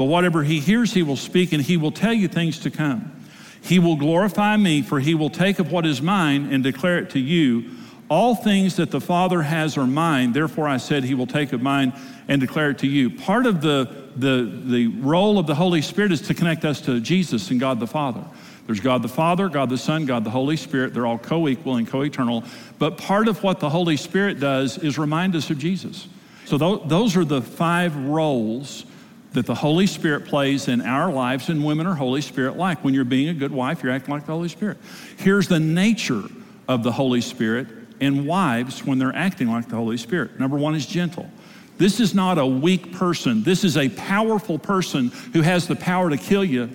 but 0.00 0.06
whatever 0.06 0.42
He 0.44 0.60
hears, 0.60 0.94
He 0.94 1.02
will 1.02 1.14
speak, 1.14 1.52
and 1.52 1.62
He 1.62 1.76
will 1.76 1.92
tell 1.92 2.14
you 2.14 2.26
things 2.26 2.58
to 2.60 2.70
come. 2.70 3.12
He 3.60 3.78
will 3.78 3.96
glorify 3.96 4.56
me, 4.56 4.80
for 4.80 4.98
He 4.98 5.14
will 5.14 5.28
take 5.28 5.58
of 5.58 5.70
what 5.70 5.84
is 5.84 6.00
mine 6.00 6.50
and 6.50 6.64
declare 6.64 7.00
it 7.00 7.10
to 7.10 7.18
you. 7.18 7.72
All 8.08 8.34
things 8.34 8.76
that 8.76 8.90
the 8.90 9.00
Father 9.02 9.42
has 9.42 9.76
are 9.76 9.86
mine, 9.86 10.32
therefore 10.32 10.66
I 10.66 10.78
said, 10.78 11.04
He 11.04 11.12
will 11.12 11.26
take 11.26 11.52
of 11.52 11.60
mine 11.60 11.92
and 12.28 12.40
declare 12.40 12.70
it 12.70 12.78
to 12.78 12.86
you. 12.86 13.10
Part 13.10 13.44
of 13.44 13.60
the 13.60 14.08
the, 14.16 14.62
the 14.64 14.86
role 14.86 15.38
of 15.38 15.46
the 15.46 15.54
Holy 15.54 15.82
Spirit 15.82 16.12
is 16.12 16.22
to 16.22 16.34
connect 16.34 16.64
us 16.64 16.80
to 16.80 16.98
Jesus 17.00 17.50
and 17.50 17.60
God 17.60 17.78
the 17.78 17.86
Father. 17.86 18.24
There's 18.64 18.80
God 18.80 19.02
the 19.02 19.08
Father, 19.08 19.50
God 19.50 19.68
the 19.68 19.76
Son, 19.76 20.06
God 20.06 20.24
the 20.24 20.30
Holy 20.30 20.56
Spirit. 20.56 20.94
They're 20.94 21.06
all 21.06 21.18
co 21.18 21.46
equal 21.46 21.76
and 21.76 21.86
co 21.86 22.00
eternal. 22.00 22.42
But 22.78 22.96
part 22.96 23.28
of 23.28 23.42
what 23.42 23.60
the 23.60 23.68
Holy 23.68 23.98
Spirit 23.98 24.40
does 24.40 24.78
is 24.78 24.96
remind 24.96 25.36
us 25.36 25.50
of 25.50 25.58
Jesus. 25.58 26.08
So 26.46 26.56
th- 26.56 26.88
those 26.88 27.18
are 27.18 27.24
the 27.26 27.42
five 27.42 27.94
roles 27.96 28.86
that 29.32 29.46
the 29.46 29.54
Holy 29.54 29.86
Spirit 29.86 30.26
plays 30.26 30.68
in 30.68 30.80
our 30.80 31.12
lives, 31.12 31.48
and 31.48 31.64
women 31.64 31.86
are 31.86 31.94
Holy 31.94 32.20
Spirit 32.20 32.56
like. 32.56 32.82
When 32.82 32.94
you're 32.94 33.04
being 33.04 33.28
a 33.28 33.34
good 33.34 33.52
wife, 33.52 33.82
you're 33.82 33.92
acting 33.92 34.12
like 34.12 34.26
the 34.26 34.32
Holy 34.32 34.48
Spirit. 34.48 34.78
Here's 35.18 35.46
the 35.46 35.60
nature 35.60 36.24
of 36.68 36.82
the 36.82 36.92
Holy 36.92 37.20
Spirit 37.20 37.68
in 38.00 38.26
wives 38.26 38.84
when 38.84 38.98
they're 38.98 39.14
acting 39.14 39.48
like 39.48 39.68
the 39.68 39.76
Holy 39.76 39.96
Spirit. 39.96 40.40
Number 40.40 40.56
one 40.56 40.74
is 40.74 40.86
gentle. 40.86 41.30
This 41.78 42.00
is 42.00 42.14
not 42.14 42.38
a 42.38 42.46
weak 42.46 42.92
person. 42.92 43.42
This 43.42 43.64
is 43.64 43.76
a 43.76 43.88
powerful 43.90 44.58
person 44.58 45.08
who 45.32 45.42
has 45.42 45.66
the 45.66 45.76
power 45.76 46.10
to 46.10 46.16
kill 46.16 46.44
you, 46.44 46.70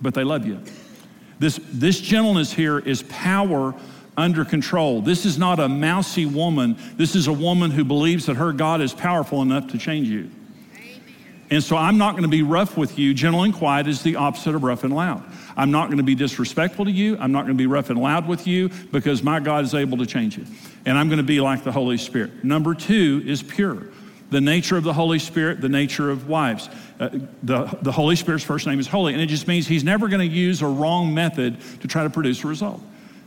but 0.00 0.14
they 0.14 0.24
love 0.24 0.46
you. 0.46 0.60
This, 1.38 1.60
this 1.70 2.00
gentleness 2.00 2.52
here 2.52 2.78
is 2.78 3.02
power 3.04 3.74
under 4.16 4.44
control. 4.44 5.02
This 5.02 5.24
is 5.24 5.38
not 5.38 5.60
a 5.60 5.68
mousy 5.68 6.26
woman. 6.26 6.76
This 6.96 7.14
is 7.14 7.28
a 7.28 7.32
woman 7.32 7.70
who 7.70 7.84
believes 7.84 8.26
that 8.26 8.36
her 8.36 8.52
God 8.52 8.80
is 8.80 8.92
powerful 8.92 9.40
enough 9.40 9.68
to 9.68 9.78
change 9.78 10.08
you. 10.08 10.30
And 11.50 11.62
so 11.62 11.76
I'm 11.76 11.98
not 11.98 12.12
going 12.12 12.22
to 12.22 12.28
be 12.28 12.42
rough 12.42 12.76
with 12.76 12.98
you. 12.98 13.12
Gentle 13.12 13.42
and 13.42 13.52
quiet 13.52 13.88
is 13.88 14.02
the 14.02 14.16
opposite 14.16 14.54
of 14.54 14.62
rough 14.62 14.84
and 14.84 14.94
loud. 14.94 15.24
I'm 15.56 15.72
not 15.72 15.86
going 15.86 15.98
to 15.98 16.04
be 16.04 16.14
disrespectful 16.14 16.84
to 16.84 16.90
you. 16.90 17.18
I'm 17.18 17.32
not 17.32 17.40
going 17.40 17.56
to 17.56 17.62
be 17.62 17.66
rough 17.66 17.90
and 17.90 18.00
loud 18.00 18.28
with 18.28 18.46
you 18.46 18.68
because 18.92 19.22
my 19.22 19.40
God 19.40 19.64
is 19.64 19.74
able 19.74 19.98
to 19.98 20.06
change 20.06 20.38
it. 20.38 20.46
And 20.86 20.96
I'm 20.96 21.08
going 21.08 21.18
to 21.18 21.24
be 21.24 21.40
like 21.40 21.64
the 21.64 21.72
Holy 21.72 21.98
Spirit. 21.98 22.44
Number 22.44 22.74
two 22.74 23.22
is 23.26 23.42
pure 23.42 23.86
the 24.30 24.40
nature 24.40 24.76
of 24.76 24.84
the 24.84 24.92
Holy 24.92 25.18
Spirit, 25.18 25.60
the 25.60 25.68
nature 25.68 26.10
of 26.10 26.28
wives. 26.28 26.68
Uh, 26.98 27.08
the, 27.42 27.78
the 27.82 27.92
Holy 27.92 28.16
Spirit's 28.16 28.44
first 28.44 28.66
name 28.66 28.78
is 28.78 28.86
holy, 28.86 29.12
and 29.12 29.20
it 29.20 29.26
just 29.26 29.48
means 29.48 29.66
he's 29.66 29.84
never 29.84 30.08
going 30.08 30.20
to 30.20 30.34
use 30.34 30.62
a 30.62 30.66
wrong 30.66 31.12
method 31.12 31.58
to 31.80 31.88
try 31.88 32.04
to 32.04 32.10
produce 32.10 32.44
a 32.44 32.46
result. 32.46 32.80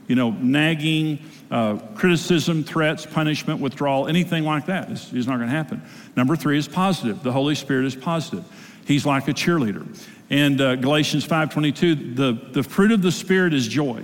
You 0.08 0.16
know, 0.16 0.32
nagging, 0.32 1.20
uh, 1.50 1.78
criticism, 1.96 2.64
threats, 2.64 3.06
punishment, 3.06 3.60
withdrawal, 3.60 4.08
anything 4.08 4.44
like 4.44 4.66
that 4.66 4.90
is, 4.92 5.14
is 5.14 5.28
not 5.28 5.38
going 5.38 5.50
to 5.50 5.56
happen. 5.56 5.82
Number 6.16 6.36
three 6.36 6.58
is 6.58 6.68
positive. 6.68 7.24
The 7.24 7.32
Holy 7.32 7.56
Spirit 7.56 7.86
is 7.86 7.96
positive. 7.96 8.44
He's 8.86 9.06
like 9.06 9.28
a 9.28 9.34
cheerleader. 9.34 9.88
And 10.30 10.60
uh, 10.60 10.76
Galatians 10.76 11.28
5.22, 11.28 12.16
the, 12.16 12.34
the 12.52 12.64
fruit 12.64 12.92
of 12.92 13.02
the 13.02 13.12
Spirit 13.12 13.54
is 13.54 13.68
joy. 13.68 14.04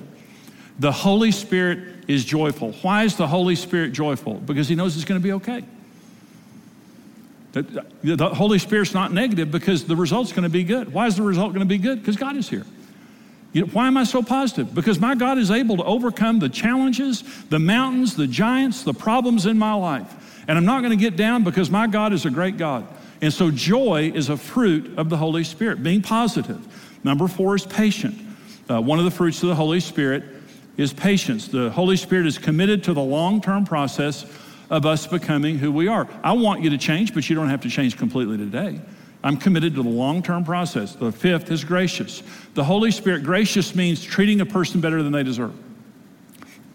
The 0.80 0.92
Holy 0.92 1.32
Spirit 1.32 2.06
is 2.08 2.24
joyful. 2.24 2.72
Why 2.82 3.04
is 3.04 3.16
the 3.18 3.28
Holy 3.28 3.56
Spirit 3.56 3.92
joyful? 3.92 4.36
Because 4.36 4.68
he 4.68 4.76
knows 4.76 4.96
it's 4.96 5.06
going 5.06 5.20
to 5.20 5.24
be 5.24 5.34
okay. 5.34 5.66
The 7.52 8.32
Holy 8.34 8.60
Spirit's 8.60 8.94
not 8.94 9.12
negative 9.12 9.50
because 9.50 9.86
the 9.86 9.96
result's 9.96 10.32
going 10.32 10.44
to 10.44 10.50
be 10.50 10.64
good. 10.64 10.94
Why 10.94 11.08
is 11.08 11.16
the 11.16 11.24
result 11.24 11.54
going 11.54 11.68
to 11.68 11.70
be 11.70 11.80
good? 11.80 12.00
Because 12.00 12.16
God 12.16 12.36
is 12.36 12.48
here. 12.48 12.66
You 13.52 13.62
know, 13.62 13.68
why 13.68 13.88
am 13.88 13.98
I 13.98 14.04
so 14.04 14.22
positive? 14.22 14.76
Because 14.76 15.00
my 15.00 15.16
God 15.16 15.38
is 15.38 15.50
able 15.50 15.78
to 15.78 15.84
overcome 15.84 16.40
the 16.40 16.50
challenges, 16.50 17.24
the 17.48 17.60
mountains, 17.60 18.16
the 18.16 18.28
giants, 18.28 18.84
the 18.84 18.94
problems 18.94 19.46
in 19.46 19.58
my 19.58 19.74
life. 19.74 20.44
And 20.48 20.58
I'm 20.58 20.66
not 20.66 20.82
going 20.82 20.92
to 20.92 21.02
get 21.02 21.16
down 21.16 21.44
because 21.44 21.70
my 21.70 21.88
God 21.88 22.14
is 22.14 22.26
a 22.26 22.30
great 22.30 22.58
God. 22.58 22.88
And 23.22 23.34
so 23.34 23.52
joy 23.52 24.12
is 24.14 24.30
a 24.30 24.38
fruit 24.38 24.98
of 24.98 25.10
the 25.10 25.18
Holy 25.18 25.44
Spirit, 25.44 25.84
being 25.84 26.02
positive. 26.02 26.60
Number 27.04 27.28
four 27.28 27.56
is 27.56 27.66
patient. 27.66 28.16
Uh, 28.70 28.82
one 28.82 29.00
of 29.00 29.06
the 29.06 29.12
fruits 29.12 29.42
of 29.42 29.50
the 29.50 29.56
Holy 29.56 29.80
Spirit 29.80 30.24
is 30.78 30.94
patience. 30.94 31.48
The 31.48 31.70
Holy 31.72 31.98
Spirit 31.98 32.28
is 32.28 32.38
committed 32.38 32.84
to 32.86 32.94
the 32.94 33.02
long 33.02 33.42
term 33.42 33.66
process 33.66 34.26
of 34.70 34.86
us 34.86 35.08
becoming 35.08 35.58
who 35.58 35.72
we 35.72 35.88
are. 35.88 36.08
I 36.24 36.34
want 36.34 36.62
you 36.62 36.70
to 36.70 36.78
change, 36.78 37.14
but 37.14 37.30
you 37.30 37.36
don't 37.36 37.50
have 37.50 37.62
to 37.62 37.70
change 37.70 37.98
completely 37.98 38.38
today. 38.38 38.80
I'm 39.24 39.38
committed 39.38 39.76
to 39.76 39.84
the 39.84 39.90
long 39.90 40.24
term 40.24 40.46
process. 40.46 40.96
The 40.96 41.12
fifth 41.12 41.52
is 41.52 41.64
gracious. 41.64 42.24
The 42.54 42.64
Holy 42.64 42.92
Spirit, 42.92 43.24
gracious 43.24 43.76
means 43.76 44.04
treating 44.04 44.42
a 44.42 44.46
person 44.46 44.80
better 44.82 45.04
than 45.04 45.12
they 45.12 45.24
deserve. 45.24 45.54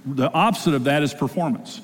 The 0.04 0.30
opposite 0.32 0.74
of 0.74 0.84
that 0.84 1.02
is 1.02 1.14
performance. 1.14 1.80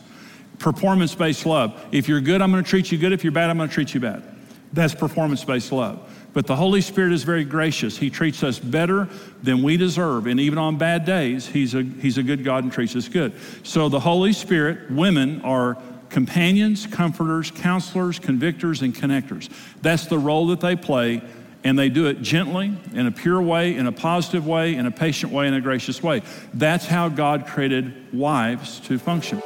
Performance 0.58 1.14
based 1.14 1.46
love. 1.46 1.82
If 1.90 2.08
you're 2.08 2.20
good, 2.20 2.42
I'm 2.42 2.50
going 2.50 2.62
to 2.62 2.68
treat 2.68 2.92
you 2.92 2.98
good. 2.98 3.12
If 3.12 3.24
you're 3.24 3.32
bad, 3.32 3.48
I'm 3.48 3.56
going 3.56 3.70
to 3.70 3.74
treat 3.74 3.94
you 3.94 4.00
bad. 4.00 4.22
That's 4.72 4.94
performance 4.94 5.42
based 5.42 5.72
love. 5.72 6.06
But 6.32 6.46
the 6.46 6.54
Holy 6.54 6.80
Spirit 6.80 7.12
is 7.12 7.24
very 7.24 7.44
gracious. 7.44 7.96
He 7.96 8.08
treats 8.10 8.44
us 8.44 8.58
better 8.58 9.08
than 9.42 9.62
we 9.62 9.76
deserve. 9.76 10.26
And 10.26 10.38
even 10.38 10.58
on 10.58 10.78
bad 10.78 11.04
days, 11.04 11.46
He's 11.46 11.74
a, 11.74 11.82
he's 11.82 12.18
a 12.18 12.22
good 12.22 12.44
God 12.44 12.62
and 12.62 12.72
treats 12.72 12.94
us 12.94 13.08
good. 13.08 13.32
So 13.64 13.88
the 13.88 13.98
Holy 13.98 14.32
Spirit, 14.32 14.90
women 14.90 15.40
are 15.40 15.78
companions, 16.10 16.86
comforters, 16.86 17.50
counselors, 17.50 18.18
convictors, 18.18 18.82
and 18.82 18.94
connectors. 18.94 19.48
That's 19.80 20.06
the 20.06 20.18
role 20.18 20.48
that 20.48 20.60
they 20.60 20.76
play. 20.76 21.22
And 21.62 21.78
they 21.78 21.90
do 21.90 22.06
it 22.06 22.22
gently, 22.22 22.74
in 22.94 23.06
a 23.06 23.10
pure 23.10 23.40
way, 23.42 23.76
in 23.76 23.86
a 23.86 23.92
positive 23.92 24.46
way, 24.46 24.76
in 24.76 24.86
a 24.86 24.90
patient 24.90 25.30
way, 25.30 25.46
in 25.46 25.52
a 25.52 25.60
gracious 25.60 26.02
way. 26.02 26.22
That's 26.54 26.86
how 26.86 27.10
God 27.10 27.46
created 27.46 28.14
wives 28.14 28.80
to 28.80 28.98
function. 28.98 29.42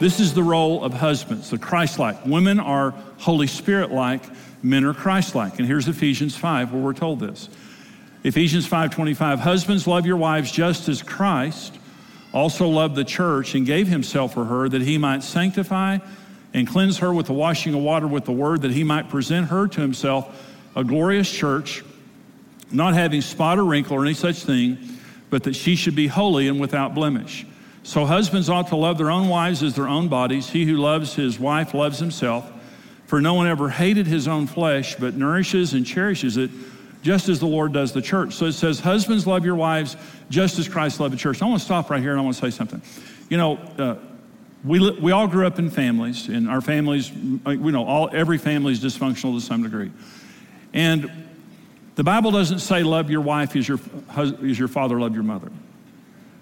This 0.00 0.20
is 0.20 0.32
the 0.32 0.42
role 0.42 0.82
of 0.82 0.94
husbands, 0.94 1.50
the 1.50 1.58
Christ 1.58 1.98
like. 1.98 2.24
Women 2.24 2.58
are 2.58 2.94
Holy 3.18 3.46
Spirit 3.46 3.92
like, 3.92 4.22
men 4.62 4.84
are 4.84 4.94
Christ 4.94 5.34
like. 5.34 5.58
And 5.58 5.68
here's 5.68 5.86
Ephesians 5.86 6.34
5 6.34 6.72
where 6.72 6.82
we're 6.82 6.94
told 6.94 7.20
this. 7.20 7.50
Ephesians 8.24 8.66
5:25 8.66 9.38
Husbands 9.40 9.86
love 9.86 10.06
your 10.06 10.16
wives 10.16 10.50
just 10.50 10.88
as 10.88 11.02
Christ 11.02 11.73
also 12.34 12.68
loved 12.68 12.96
the 12.96 13.04
church 13.04 13.54
and 13.54 13.64
gave 13.64 13.88
himself 13.88 14.34
for 14.34 14.44
her 14.44 14.68
that 14.68 14.82
he 14.82 14.98
might 14.98 15.22
sanctify 15.22 15.98
and 16.52 16.68
cleanse 16.68 16.98
her 16.98 17.14
with 17.14 17.26
the 17.26 17.32
washing 17.32 17.72
of 17.72 17.80
water 17.80 18.06
with 18.06 18.26
the 18.26 18.32
word 18.32 18.62
that 18.62 18.72
he 18.72 18.84
might 18.84 19.08
present 19.08 19.48
her 19.48 19.66
to 19.68 19.80
himself 19.80 20.52
a 20.76 20.84
glorious 20.84 21.30
church 21.30 21.82
not 22.70 22.92
having 22.92 23.22
spot 23.22 23.58
or 23.58 23.64
wrinkle 23.64 23.96
or 23.96 24.04
any 24.04 24.14
such 24.14 24.42
thing 24.42 24.76
but 25.30 25.44
that 25.44 25.56
she 25.56 25.74
should 25.74 25.96
be 25.96 26.06
holy 26.06 26.46
and 26.46 26.60
without 26.60 26.94
blemish. 26.94 27.44
So 27.82 28.04
husbands 28.04 28.48
ought 28.48 28.68
to 28.68 28.76
love 28.76 28.98
their 28.98 29.10
own 29.10 29.28
wives 29.28 29.62
as 29.64 29.74
their 29.74 29.88
own 29.88 30.06
bodies. 30.06 30.48
He 30.48 30.64
who 30.64 30.76
loves 30.76 31.14
his 31.14 31.40
wife 31.40 31.74
loves 31.74 31.98
himself. 31.98 32.50
For 33.06 33.20
no 33.20 33.34
one 33.34 33.46
ever 33.46 33.68
hated 33.68 34.06
his 34.06 34.28
own 34.28 34.46
flesh, 34.46 34.94
but 34.94 35.14
nourishes 35.14 35.74
and 35.74 35.84
cherishes 35.84 36.36
it, 36.36 36.50
just 37.04 37.28
as 37.28 37.38
the 37.38 37.46
Lord 37.46 37.74
does 37.74 37.92
the 37.92 38.00
church. 38.00 38.32
So 38.32 38.46
it 38.46 38.54
says, 38.54 38.80
Husbands, 38.80 39.26
love 39.26 39.44
your 39.44 39.54
wives 39.54 39.96
just 40.30 40.58
as 40.58 40.66
Christ 40.66 40.98
loved 40.98 41.12
the 41.12 41.18
church. 41.18 41.42
I 41.42 41.44
want 41.44 41.60
to 41.60 41.64
stop 41.64 41.90
right 41.90 42.00
here 42.00 42.12
and 42.12 42.20
I 42.20 42.24
want 42.24 42.34
to 42.36 42.50
say 42.50 42.50
something. 42.50 42.80
You 43.28 43.36
know, 43.36 43.56
uh, 43.78 43.96
we, 44.64 44.90
we 44.92 45.12
all 45.12 45.28
grew 45.28 45.46
up 45.46 45.58
in 45.58 45.70
families, 45.70 46.28
and 46.28 46.48
our 46.48 46.62
families, 46.62 47.12
uh, 47.46 47.50
you 47.50 47.70
know, 47.70 47.84
all, 47.84 48.08
every 48.14 48.38
family 48.38 48.72
is 48.72 48.82
dysfunctional 48.82 49.38
to 49.38 49.40
some 49.42 49.62
degree. 49.62 49.92
And 50.72 51.10
the 51.94 52.02
Bible 52.02 52.30
doesn't 52.30 52.60
say 52.60 52.82
love 52.82 53.10
your 53.10 53.20
wife 53.20 53.54
as 53.54 53.68
your, 53.68 53.78
as 54.16 54.58
your 54.58 54.68
father 54.68 54.98
loved 54.98 55.14
your 55.14 55.24
mother. 55.24 55.52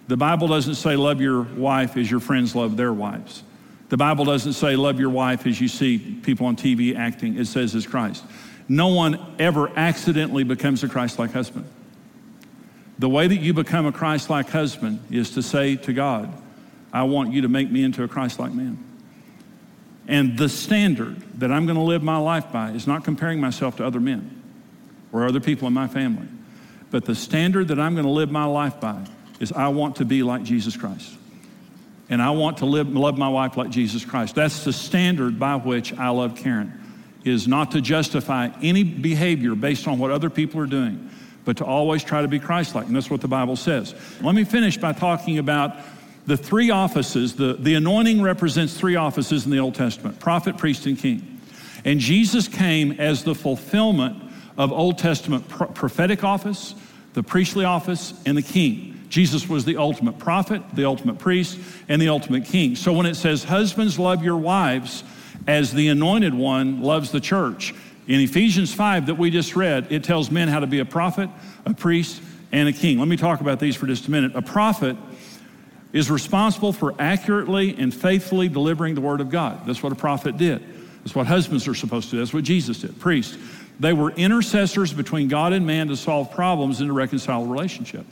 The 0.07 0.17
Bible 0.17 0.47
doesn't 0.47 0.77
say 0.77 0.95
love 0.95 1.21
your 1.21 1.43
wife 1.43 1.97
as 1.97 2.09
your 2.09 2.21
friends 2.21 2.55
love 2.55 2.77
their 2.77 2.93
wives. 2.93 3.43
The 3.89 3.97
Bible 3.97 4.25
doesn't 4.25 4.53
say 4.53 4.77
love 4.77 5.01
your 5.01 5.11
wife 5.11 5.45
as 5.45 5.61
you 5.61 5.67
see 5.67 5.99
people 5.99 6.47
on 6.47 6.55
TV 6.55 6.97
acting. 6.97 7.37
It 7.37 7.47
says 7.47 7.75
as 7.75 7.85
Christ. 7.85 8.25
No 8.73 8.89
one 8.89 9.37
ever 9.39 9.71
accidentally 9.77 10.45
becomes 10.45 10.83
a 10.83 10.89
Christ 10.89 11.19
like 11.19 11.31
husband. 11.31 11.67
The 12.99 13.09
way 13.09 13.27
that 13.27 13.37
you 13.37 13.53
become 13.53 13.85
a 13.85 13.93
Christ 13.93 14.31
like 14.31 14.49
husband 14.49 15.09
is 15.11 15.33
to 15.33 15.43
say 15.43 15.77
to 15.77 15.93
God, 15.93 16.33
I 16.91 17.03
want 17.03 17.35
you 17.35 17.43
to 17.43 17.49
make 17.49 17.71
me 17.71 17.85
into 17.85 18.03
a 18.03 18.09
Christ 18.09 18.39
like 18.39 18.55
man. 18.55 18.83
And 20.09 20.39
the 20.39 20.49
standard 20.49 21.21
that 21.39 21.53
I'm 21.53 21.67
going 21.67 21.77
to 21.77 21.83
live 21.83 22.03
my 22.03 22.17
life 22.17 22.51
by 22.51 22.71
is 22.71 22.87
not 22.87 23.05
comparing 23.05 23.43
myself 23.43 23.77
to 23.77 23.85
other 23.85 24.01
men 24.01 24.43
or 25.13 25.27
other 25.27 25.41
people 25.41 25.69
in 25.69 25.75
my 25.75 25.87
family, 25.87 26.29
but 26.91 27.05
the 27.05 27.15
standard 27.15 27.69
that 27.69 27.79
I'm 27.79 27.93
going 27.93 28.07
to 28.07 28.11
live 28.11 28.31
my 28.31 28.47
life 28.47 28.81
by 28.81 29.05
is 29.39 29.53
I 29.53 29.69
want 29.69 29.97
to 29.97 30.07
be 30.07 30.23
like 30.23 30.45
Jesus 30.45 30.79
Christ. 30.79 31.13
And 32.09 32.23
I 32.23 32.31
want 32.31 32.57
to 32.59 32.65
live, 32.65 32.89
love 32.89 33.19
my 33.19 33.29
wife 33.29 33.59
like 33.59 33.69
Jesus 33.69 34.03
Christ. 34.03 34.35
That's 34.35 34.65
the 34.65 34.73
standard 34.73 35.39
by 35.39 35.57
which 35.57 35.93
I 35.93 36.09
love 36.09 36.37
Karen, 36.37 36.82
is 37.25 37.47
not 37.47 37.71
to 37.73 37.81
justify 37.81 38.49
any 38.63 38.83
behavior 38.83 39.55
based 39.55 39.87
on 39.87 39.99
what 39.99 40.11
other 40.11 40.31
people 40.31 40.61
are 40.61 40.67
doing, 40.67 41.11
but 41.45 41.57
to 41.59 41.65
always 41.65 42.03
try 42.03 42.23
to 42.23 42.29
be 42.29 42.39
Christ-like. 42.39 42.87
And 42.87 42.97
that's 42.97 43.11
what 43.11 43.21
the 43.21 43.29
Bible 43.29 43.57
says. 43.57 43.95
Let 44.21 44.35
me 44.35 44.45
finish 44.45 44.77
by 44.77 44.93
talking 44.93 45.39
about 45.39 45.77
the 46.27 46.37
three 46.37 46.71
offices. 46.71 47.35
The, 47.35 47.55
the 47.55 47.75
anointing 47.75 48.23
represents 48.23 48.75
three 48.75 48.97
offices 48.97 49.45
in 49.45 49.51
the 49.51 49.59
Old 49.59 49.75
Testament, 49.75 50.19
prophet, 50.19 50.57
priest, 50.57 50.87
and 50.87 50.99
king. 50.99 51.41
And 51.85 51.99
Jesus 51.99 52.47
came 52.49 52.93
as 52.93 53.25
the 53.25 53.35
fulfillment 53.35 54.23
of 54.57 54.73
Old 54.73 54.99
Testament 54.99 55.49
pro- 55.49 55.69
prophetic 55.69 56.23
office, 56.23 56.75
the 57.15 57.23
priestly 57.23 57.65
office, 57.65 58.15
and 58.25 58.37
the 58.37 58.43
king. 58.43 58.89
Jesus 59.09 59.49
was 59.49 59.65
the 59.65 59.77
ultimate 59.77 60.19
prophet, 60.19 60.63
the 60.73 60.85
ultimate 60.85 61.19
priest, 61.19 61.59
and 61.89 62.01
the 62.01 62.09
ultimate 62.09 62.47
king. 62.47 62.77
So 62.77 62.93
when 62.93 63.05
it 63.05 63.15
says, 63.15 63.45
Husbands, 63.45 63.99
love 63.99 64.25
your 64.25 64.39
wives 64.39 65.05
as 65.47 65.73
the 65.73 65.89
anointed 65.89 66.35
one 66.35 66.83
loves 66.83 67.11
the 67.11 67.21
church, 67.21 67.75
in 68.07 68.21
Ephesians 68.21 68.75
5 68.75 69.07
that 69.07 69.15
we 69.15 69.31
just 69.31 69.55
read, 69.55 69.91
it 69.91 70.05
tells 70.05 70.31
men 70.31 70.49
how 70.49 70.61
to 70.61 70.67
be 70.67 70.81
a 70.81 70.85
prophet, 70.85 71.31
a 71.65 71.73
priest, 71.73 72.21
and 72.51 72.69
a 72.69 72.73
king. 72.73 72.99
Let 72.99 73.09
me 73.09 73.17
talk 73.17 73.41
about 73.41 73.61
these 73.61 73.77
for 73.77 73.87
just 73.87 74.09
a 74.09 74.11
minute. 74.11 74.33
A 74.35 74.43
prophet 74.43 74.97
is 75.93 76.11
responsible 76.11 76.73
for 76.73 76.95
accurately 76.99 77.77
and 77.77 77.95
faithfully 77.95 78.49
delivering 78.49 78.95
the 78.95 79.01
word 79.01 79.21
of 79.21 79.31
God. 79.31 79.67
That's 79.67 79.83
what 79.83 79.93
a 79.93 79.97
prophet 79.97 80.37
did. 80.37 80.63
That's 81.03 81.15
what 81.15 81.27
husbands 81.27 81.69
are 81.69 81.75
supposed 81.75 82.11
to 82.11 82.13
do. 82.13 82.19
That's 82.19 82.35
what 82.35 82.45
Jesus 82.45 82.79
did. 82.79 82.99
Priests. 82.99 83.37
They 83.81 83.93
were 83.93 84.11
intercessors 84.11 84.93
between 84.93 85.29
God 85.29 85.53
and 85.53 85.67
man 85.67 85.89
to 85.89 85.97
solve 85.97 86.31
problems 86.33 86.81
and 86.81 86.89
to 86.89 86.93
reconcile 86.93 87.43
a 87.45 87.47
relationship. 87.47 88.07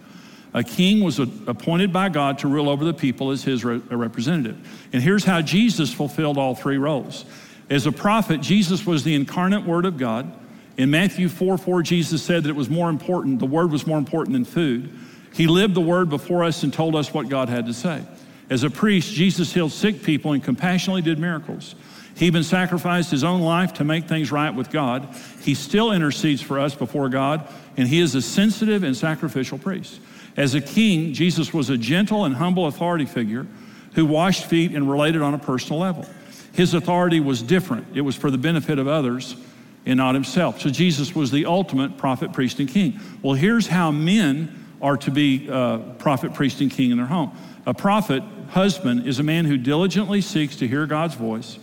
A 0.52 0.64
king 0.64 1.04
was 1.04 1.18
appointed 1.18 1.92
by 1.92 2.08
God 2.08 2.38
to 2.40 2.48
rule 2.48 2.68
over 2.68 2.84
the 2.84 2.94
people 2.94 3.30
as 3.30 3.44
his 3.44 3.64
representative. 3.64 4.88
And 4.92 5.02
here's 5.02 5.24
how 5.24 5.42
Jesus 5.42 5.92
fulfilled 5.92 6.38
all 6.38 6.54
three 6.54 6.78
roles. 6.78 7.24
As 7.68 7.86
a 7.86 7.92
prophet, 7.92 8.40
Jesus 8.40 8.84
was 8.84 9.04
the 9.04 9.14
incarnate 9.14 9.64
word 9.64 9.84
of 9.84 9.96
God. 9.96 10.32
In 10.76 10.90
Matthew 10.90 11.28
4 11.28 11.56
4, 11.56 11.82
Jesus 11.82 12.22
said 12.22 12.42
that 12.42 12.50
it 12.50 12.56
was 12.56 12.68
more 12.68 12.90
important, 12.90 13.38
the 13.38 13.46
word 13.46 13.70
was 13.70 13.86
more 13.86 13.98
important 13.98 14.32
than 14.32 14.44
food. 14.44 14.90
He 15.32 15.46
lived 15.46 15.74
the 15.74 15.80
word 15.80 16.10
before 16.10 16.42
us 16.42 16.64
and 16.64 16.72
told 16.72 16.96
us 16.96 17.14
what 17.14 17.28
God 17.28 17.48
had 17.48 17.66
to 17.66 17.74
say. 17.74 18.02
As 18.48 18.64
a 18.64 18.70
priest, 18.70 19.12
Jesus 19.12 19.52
healed 19.52 19.70
sick 19.70 20.02
people 20.02 20.32
and 20.32 20.42
compassionately 20.42 21.02
did 21.02 21.20
miracles. 21.20 21.76
He 22.16 22.26
even 22.26 22.42
sacrificed 22.42 23.12
his 23.12 23.22
own 23.22 23.40
life 23.40 23.74
to 23.74 23.84
make 23.84 24.08
things 24.08 24.32
right 24.32 24.52
with 24.52 24.70
God. 24.70 25.08
He 25.42 25.54
still 25.54 25.92
intercedes 25.92 26.42
for 26.42 26.58
us 26.58 26.74
before 26.74 27.08
God, 27.08 27.48
and 27.76 27.86
he 27.86 28.00
is 28.00 28.16
a 28.16 28.20
sensitive 28.20 28.82
and 28.82 28.96
sacrificial 28.96 29.58
priest. 29.58 30.00
As 30.40 30.54
a 30.54 30.60
king, 30.62 31.12
Jesus 31.12 31.52
was 31.52 31.68
a 31.68 31.76
gentle 31.76 32.24
and 32.24 32.34
humble 32.34 32.66
authority 32.66 33.04
figure 33.04 33.46
who 33.92 34.06
washed 34.06 34.46
feet 34.46 34.74
and 34.74 34.90
related 34.90 35.20
on 35.20 35.34
a 35.34 35.38
personal 35.38 35.78
level. 35.78 36.06
His 36.54 36.72
authority 36.72 37.20
was 37.20 37.42
different, 37.42 37.88
it 37.94 38.00
was 38.00 38.16
for 38.16 38.30
the 38.30 38.38
benefit 38.38 38.78
of 38.78 38.88
others 38.88 39.36
and 39.84 39.98
not 39.98 40.14
himself. 40.14 40.62
So 40.62 40.70
Jesus 40.70 41.14
was 41.14 41.30
the 41.30 41.44
ultimate 41.44 41.98
prophet, 41.98 42.32
priest, 42.32 42.58
and 42.58 42.70
king. 42.70 42.98
Well, 43.20 43.34
here's 43.34 43.66
how 43.66 43.90
men 43.90 44.66
are 44.80 44.96
to 44.96 45.10
be 45.10 45.46
uh, 45.50 45.76
prophet, 45.98 46.32
priest, 46.32 46.62
and 46.62 46.70
king 46.70 46.90
in 46.90 46.96
their 46.96 47.04
home. 47.04 47.36
A 47.66 47.74
prophet, 47.74 48.22
husband, 48.48 49.06
is 49.06 49.18
a 49.18 49.22
man 49.22 49.44
who 49.44 49.58
diligently 49.58 50.22
seeks 50.22 50.56
to 50.56 50.66
hear 50.66 50.86
God's 50.86 51.16
voice 51.16 51.58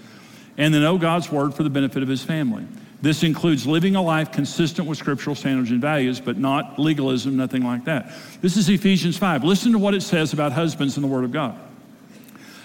and 0.56 0.72
to 0.76 0.80
know 0.80 1.00
God's 1.00 1.32
word 1.32 1.56
for 1.56 1.64
the 1.64 1.72
benefit 1.72 2.04
of 2.04 2.10
his 2.10 2.24
family. 2.24 2.68
This 3.02 3.22
includes 3.22 3.68
living 3.68 3.96
a 3.96 4.02
life 4.02 4.32
consistent 4.32 4.88
with 4.88 4.98
scriptural 4.98 5.36
standards 5.36 5.70
and 5.70 5.80
values, 5.80 6.20
but 6.20 6.38
not 6.38 6.80
legalism, 6.80 7.38
nothing 7.38 7.64
like 7.64 7.86
that. 7.86 8.12
This 8.42 8.58
is 8.58 8.70
Ephesians 8.70 9.18
5. 9.18 9.44
Listen 9.44 9.72
to 9.74 9.78
what 9.78 9.94
it 9.94 10.02
says 10.02 10.34
about 10.34 10.52
husbands 10.52 10.98
in 10.98 11.04
the 11.04 11.08
Word 11.08 11.24
of 11.24 11.32
God. 11.32 11.56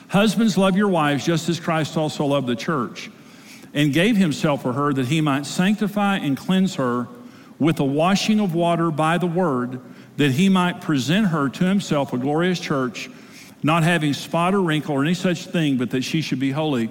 Husbands, 0.08 0.56
love 0.56 0.76
your 0.76 0.88
wives 0.88 1.24
just 1.24 1.48
as 1.48 1.60
Christ 1.60 1.96
also 1.96 2.24
loved 2.24 2.46
the 2.46 2.56
church 2.56 3.10
and 3.74 3.92
gave 3.92 4.16
himself 4.16 4.62
for 4.62 4.72
her 4.72 4.92
that 4.92 5.06
he 5.06 5.20
might 5.20 5.46
sanctify 5.46 6.16
and 6.16 6.36
cleanse 6.36 6.76
her 6.76 7.08
with 7.58 7.76
the 7.76 7.84
washing 7.84 8.40
of 8.40 8.54
water 8.54 8.90
by 8.90 9.18
the 9.18 9.26
word, 9.26 9.80
that 10.16 10.32
he 10.32 10.48
might 10.48 10.80
present 10.80 11.28
her 11.28 11.48
to 11.48 11.64
himself 11.64 12.12
a 12.12 12.18
glorious 12.18 12.58
church, 12.58 13.08
not 13.62 13.82
having 13.82 14.12
spot 14.12 14.54
or 14.54 14.60
wrinkle 14.60 14.94
or 14.94 15.02
any 15.02 15.14
such 15.14 15.46
thing, 15.46 15.78
but 15.78 15.90
that 15.90 16.02
she 16.02 16.20
should 16.20 16.40
be 16.40 16.50
holy 16.50 16.90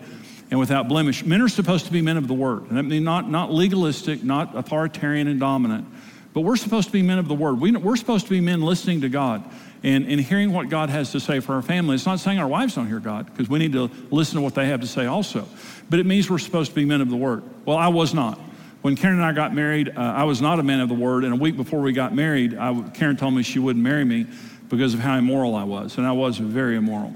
and 0.52 0.60
without 0.60 0.88
blemish. 0.88 1.26
Men 1.26 1.42
are 1.42 1.50
supposed 1.50 1.86
to 1.86 1.92
be 1.92 2.02
men 2.02 2.18
of 2.18 2.28
the 2.28 2.34
word. 2.34 2.70
And 2.70 2.78
I 2.78 2.82
mean, 2.82 3.04
not, 3.06 3.30
not 3.30 3.52
legalistic, 3.52 4.22
not 4.24 4.56
authoritarian 4.56 5.28
and 5.28 5.40
dominant, 5.40 5.88
But 6.34 6.42
we're 6.42 6.56
supposed 6.58 6.88
to 6.88 6.94
be 6.94 7.02
men 7.02 7.20
of 7.20 7.28
the 7.28 7.34
word. 7.34 7.60
We, 7.60 7.72
we're 7.72 7.98
supposed 7.98 8.26
to 8.26 8.32
be 8.32 8.42
men 8.42 8.62
listening 8.62 9.02
to 9.02 9.10
God 9.10 9.44
and, 9.84 10.06
and 10.06 10.20
hearing 10.20 10.54
what 10.54 10.70
God 10.70 10.90
has 10.90 11.12
to 11.12 11.20
say 11.20 11.40
for 11.40 11.56
our 11.56 11.62
family. 11.62 11.96
It's 11.96 12.06
not 12.06 12.20
saying 12.20 12.40
our 12.40 12.48
wives 12.48 12.76
don't 12.76 12.88
hear 12.88 13.00
God, 13.00 13.26
because 13.26 13.50
we 13.50 13.60
need 13.60 13.74
to 13.74 13.90
listen 14.12 14.36
to 14.36 14.42
what 14.42 14.56
they 14.56 14.68
have 14.68 14.82
to 14.82 14.88
say 14.88 15.08
also. 15.08 15.48
But 15.90 16.00
it 16.00 16.06
means 16.06 16.30
we're 16.30 16.38
supposed 16.38 16.70
to 16.70 16.76
be 16.76 16.86
men 16.86 17.02
of 17.02 17.10
the 17.10 17.18
word. 17.18 17.44
Well, 17.66 17.78
I 17.78 17.90
was 17.90 18.14
not. 18.14 18.40
When 18.82 18.96
Karen 18.96 19.18
and 19.18 19.26
I 19.26 19.34
got 19.34 19.54
married, 19.54 19.90
uh, 19.90 20.00
I 20.00 20.24
was 20.24 20.42
not 20.42 20.60
a 20.60 20.64
man 20.64 20.80
of 20.80 20.90
the 20.90 20.96
word. 20.96 21.24
And 21.24 21.34
a 21.34 21.38
week 21.38 21.58
before 21.58 21.82
we 21.82 21.92
got 21.92 22.16
married, 22.16 22.58
I, 22.58 22.82
Karen 22.94 23.18
told 23.18 23.34
me 23.34 23.44
she 23.44 23.60
wouldn't 23.60 23.84
marry 23.84 24.06
me 24.06 24.26
because 24.70 24.94
of 24.94 25.02
how 25.02 25.18
immoral 25.18 25.56
I 25.56 25.64
was. 25.66 25.98
And 25.98 26.08
I 26.08 26.14
was 26.14 26.38
very 26.38 26.78
immoral. 26.78 27.14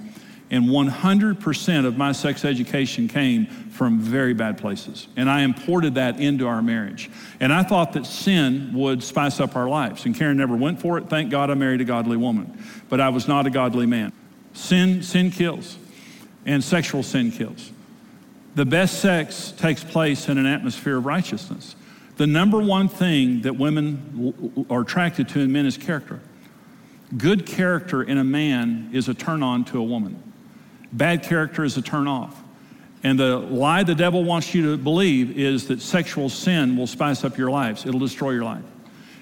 And 0.52 0.66
100% 0.66 1.86
of 1.86 1.98
my 1.98 2.12
sex 2.12 2.46
education 2.46 3.08
came 3.08 3.48
from 3.48 4.00
very 4.00 4.34
bad 4.34 4.60
places. 4.60 5.08
And 5.18 5.30
I 5.30 5.42
imported 5.42 5.96
that 5.96 6.20
into 6.20 6.48
our 6.48 6.62
marriage. 6.62 7.10
And 7.40 7.52
I 7.52 7.64
thought 7.64 7.94
that 7.94 8.06
sin 8.06 8.72
would 8.74 9.04
spice 9.04 9.40
up 9.40 9.56
our 9.56 9.68
lives. 9.68 10.06
And 10.06 10.16
Karen 10.16 10.38
never 10.38 10.56
went 10.56 10.80
for 10.80 10.98
it. 11.00 11.10
Thank 11.10 11.32
God 11.32 11.50
I 11.50 11.56
married 11.56 11.82
a 11.82 11.86
godly 11.86 12.16
woman. 12.16 12.64
But 12.90 13.02
I 13.02 13.10
was 13.10 13.28
not 13.28 13.48
a 13.48 13.50
godly 13.50 13.88
man. 13.88 14.14
Sin, 14.54 15.02
sin 15.02 15.32
kills, 15.32 15.78
and 16.46 16.64
sexual 16.64 17.02
sin 17.02 17.32
kills. 17.32 17.72
The 18.54 18.66
best 18.66 19.02
sex 19.02 19.52
takes 19.52 19.84
place 19.84 20.30
in 20.30 20.38
an 20.38 20.46
atmosphere 20.46 20.98
of 20.98 21.06
righteousness. 21.06 21.75
The 22.18 22.28
number 22.28 22.62
one 22.62 22.88
thing 22.88 23.42
that 23.42 23.58
women 23.58 24.66
are 24.70 24.82
attracted 24.82 25.28
to 25.30 25.42
in 25.42 25.52
men 25.52 25.66
is 25.66 25.75
character. 25.75 26.22
Good 27.18 27.46
character 27.46 28.02
in 28.02 28.18
a 28.18 28.24
man 28.24 28.90
is 28.94 29.10
a 29.10 29.14
turn 29.14 29.44
on 29.44 29.66
to 29.66 29.80
a 29.80 29.84
woman. 29.84 30.22
Bad 30.92 31.24
character 31.24 31.63
is 31.63 31.77
a 31.77 31.82
turn 31.82 32.08
off. 32.08 32.42
And 33.04 33.20
the 33.20 33.38
lie 33.38 33.84
the 33.84 33.94
devil 33.94 34.24
wants 34.24 34.56
you 34.56 34.72
to 34.72 34.77
believe 34.77 35.38
is 35.38 35.68
that 35.68 35.82
sexual 35.82 36.27
sin 36.27 36.75
will 36.75 36.88
spice 36.88 37.24
up 37.24 37.38
your 37.38 37.51
lives. 37.51 37.86
It'll 37.86 38.00
destroy 38.00 38.32
your 38.32 38.44
life. 38.44 38.63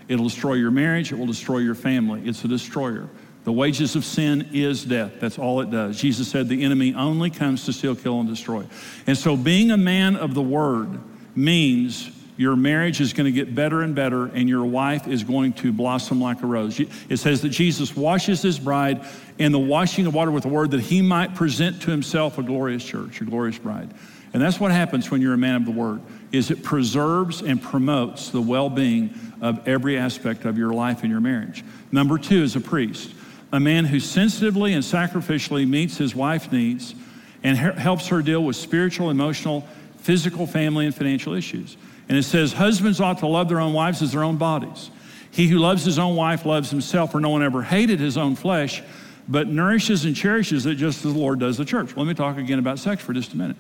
It'll 0.08 0.26
destroy 0.26 0.54
your 0.54 0.72
marriage. 0.72 1.12
It 1.12 1.18
will 1.18 1.26
destroy 1.26 1.58
your 1.58 1.76
family. 1.76 2.22
It's 2.26 2.44
a 2.46 2.48
destroyer. 2.48 3.10
The 3.44 3.52
wages 3.52 3.96
of 3.98 4.06
sin 4.06 4.50
is 4.54 4.86
death. 4.86 5.20
That's 5.20 5.38
all 5.38 5.60
it 5.60 5.70
does. 5.70 6.00
Jesus 6.00 6.30
said 6.30 6.48
the 6.48 6.64
enemy 6.64 6.94
only 6.94 7.30
comes 7.30 7.66
to 7.66 7.74
steal, 7.74 7.96
kill, 7.96 8.22
and 8.22 8.30
destroy. 8.30 8.66
And 9.06 9.18
so 9.18 9.36
being 9.36 9.72
a 9.72 9.78
man 9.78 10.16
of 10.16 10.34
the 10.34 10.42
word 10.42 11.00
means 11.36 12.10
your 12.36 12.56
marriage 12.56 13.00
is 13.00 13.14
going 13.14 13.26
to 13.26 13.32
get 13.32 13.54
better 13.54 13.82
and 13.82 13.94
better, 13.94 14.26
and 14.26 14.50
your 14.50 14.66
wife 14.66 15.08
is 15.08 15.24
going 15.24 15.54
to 15.54 15.72
blossom 15.72 16.20
like 16.20 16.42
a 16.42 16.48
rose. 16.48 16.80
It 16.80 17.18
says 17.18 17.42
that 17.42 17.50
Jesus 17.50 17.96
washes 17.96 18.42
his 18.42 18.60
bride 18.60 19.06
in 19.38 19.52
the 19.52 19.60
washing 19.60 20.08
of 20.08 20.16
water 20.16 20.32
with 20.32 20.44
the 20.44 20.50
word 20.50 20.72
that 20.72 20.82
he 20.82 21.02
might 21.02 21.36
present 21.36 21.82
to 21.84 21.92
himself 21.92 22.38
a 22.38 22.44
glorious 22.44 22.84
church, 22.84 23.22
a 23.22 23.26
glorious 23.26 23.58
bride. 23.58 23.94
And 24.34 24.42
that's 24.42 24.60
what 24.60 24.72
happens 24.72 25.12
when 25.12 25.22
you're 25.22 25.36
a 25.36 25.38
man 25.38 25.56
of 25.56 25.66
the 25.66 25.72
word 25.72 26.02
is 26.32 26.50
it 26.50 26.64
preserves 26.64 27.44
and 27.44 27.62
promotes 27.62 28.32
the 28.32 28.42
well-being 28.42 29.14
of 29.40 29.68
every 29.68 30.00
aspect 30.00 30.46
of 30.46 30.58
your 30.58 30.74
life 30.74 31.04
and 31.04 31.12
your 31.12 31.22
marriage. 31.22 31.64
Number 31.92 32.18
2 32.18 32.42
is 32.42 32.56
a 32.56 32.60
priest, 32.60 33.14
a 33.52 33.60
man 33.60 33.86
who 33.86 34.00
sensitively 34.00 34.74
and 34.74 34.84
sacrificially 34.84 35.68
meets 35.68 35.98
his 35.98 36.16
wife's 36.16 36.52
needs 36.52 36.96
and 37.44 37.56
helps 37.56 38.08
her 38.08 38.24
deal 38.24 38.44
with 38.44 38.56
spiritual, 38.56 39.12
emotional, 39.12 39.68
physical, 39.98 40.48
family 40.48 40.88
and 40.88 40.96
financial 40.96 41.36
issues. 41.36 41.78
And 42.10 42.18
it 42.18 42.24
says, 42.24 42.54
Husbands 42.54 43.00
ought 43.00 43.20
to 43.20 43.28
love 43.28 43.50
their 43.50 43.60
own 43.60 43.74
wives 43.74 44.02
as 44.02 44.12
their 44.12 44.24
own 44.24 44.38
bodies. 44.38 44.90
He 45.32 45.48
who 45.48 45.58
loves 45.58 45.84
his 45.84 45.98
own 45.98 46.16
wife 46.16 46.46
loves 46.46 46.70
himself, 46.70 47.12
for 47.12 47.20
no 47.20 47.30
one 47.30 47.42
ever 47.42 47.64
hated 47.64 48.00
his 48.00 48.18
own 48.18 48.36
flesh, 48.36 48.84
but 49.28 49.48
nourishes 49.48 50.06
and 50.06 50.16
cherishes 50.16 50.66
it 50.66 50.76
just 50.76 51.04
as 51.06 51.14
the 51.14 51.20
Lord 51.20 51.40
does 51.40 51.58
the 51.58 51.66
church. 51.66 51.96
Let 51.98 52.06
me 52.06 52.14
talk 52.14 52.38
again 52.38 52.60
about 52.60 52.78
sex 52.78 53.02
for 53.02 53.14
just 53.14 53.34
a 53.34 53.38
minute. 53.38 53.58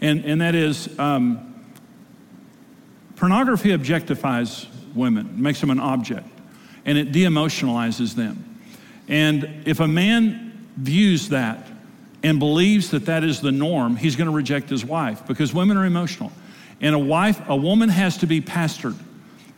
And, 0.00 0.24
and 0.24 0.40
that 0.40 0.54
is, 0.54 0.98
um, 0.98 1.54
pornography 3.16 3.70
objectifies 3.70 4.66
women, 4.94 5.42
makes 5.42 5.60
them 5.60 5.70
an 5.70 5.80
object, 5.80 6.28
and 6.84 6.96
it 6.96 7.12
de 7.12 7.22
emotionalizes 7.22 8.14
them. 8.14 8.60
And 9.08 9.62
if 9.66 9.80
a 9.80 9.88
man 9.88 10.68
views 10.76 11.30
that 11.30 11.66
and 12.22 12.38
believes 12.38 12.90
that 12.90 13.06
that 13.06 13.24
is 13.24 13.40
the 13.40 13.52
norm, 13.52 13.96
he's 13.96 14.16
going 14.16 14.28
to 14.28 14.34
reject 14.34 14.68
his 14.68 14.84
wife 14.84 15.26
because 15.26 15.54
women 15.54 15.76
are 15.76 15.86
emotional. 15.86 16.32
And 16.80 16.94
a 16.94 16.98
wife, 16.98 17.40
a 17.48 17.56
woman 17.56 17.88
has 17.88 18.18
to 18.18 18.26
be 18.26 18.40
pastored. 18.40 18.96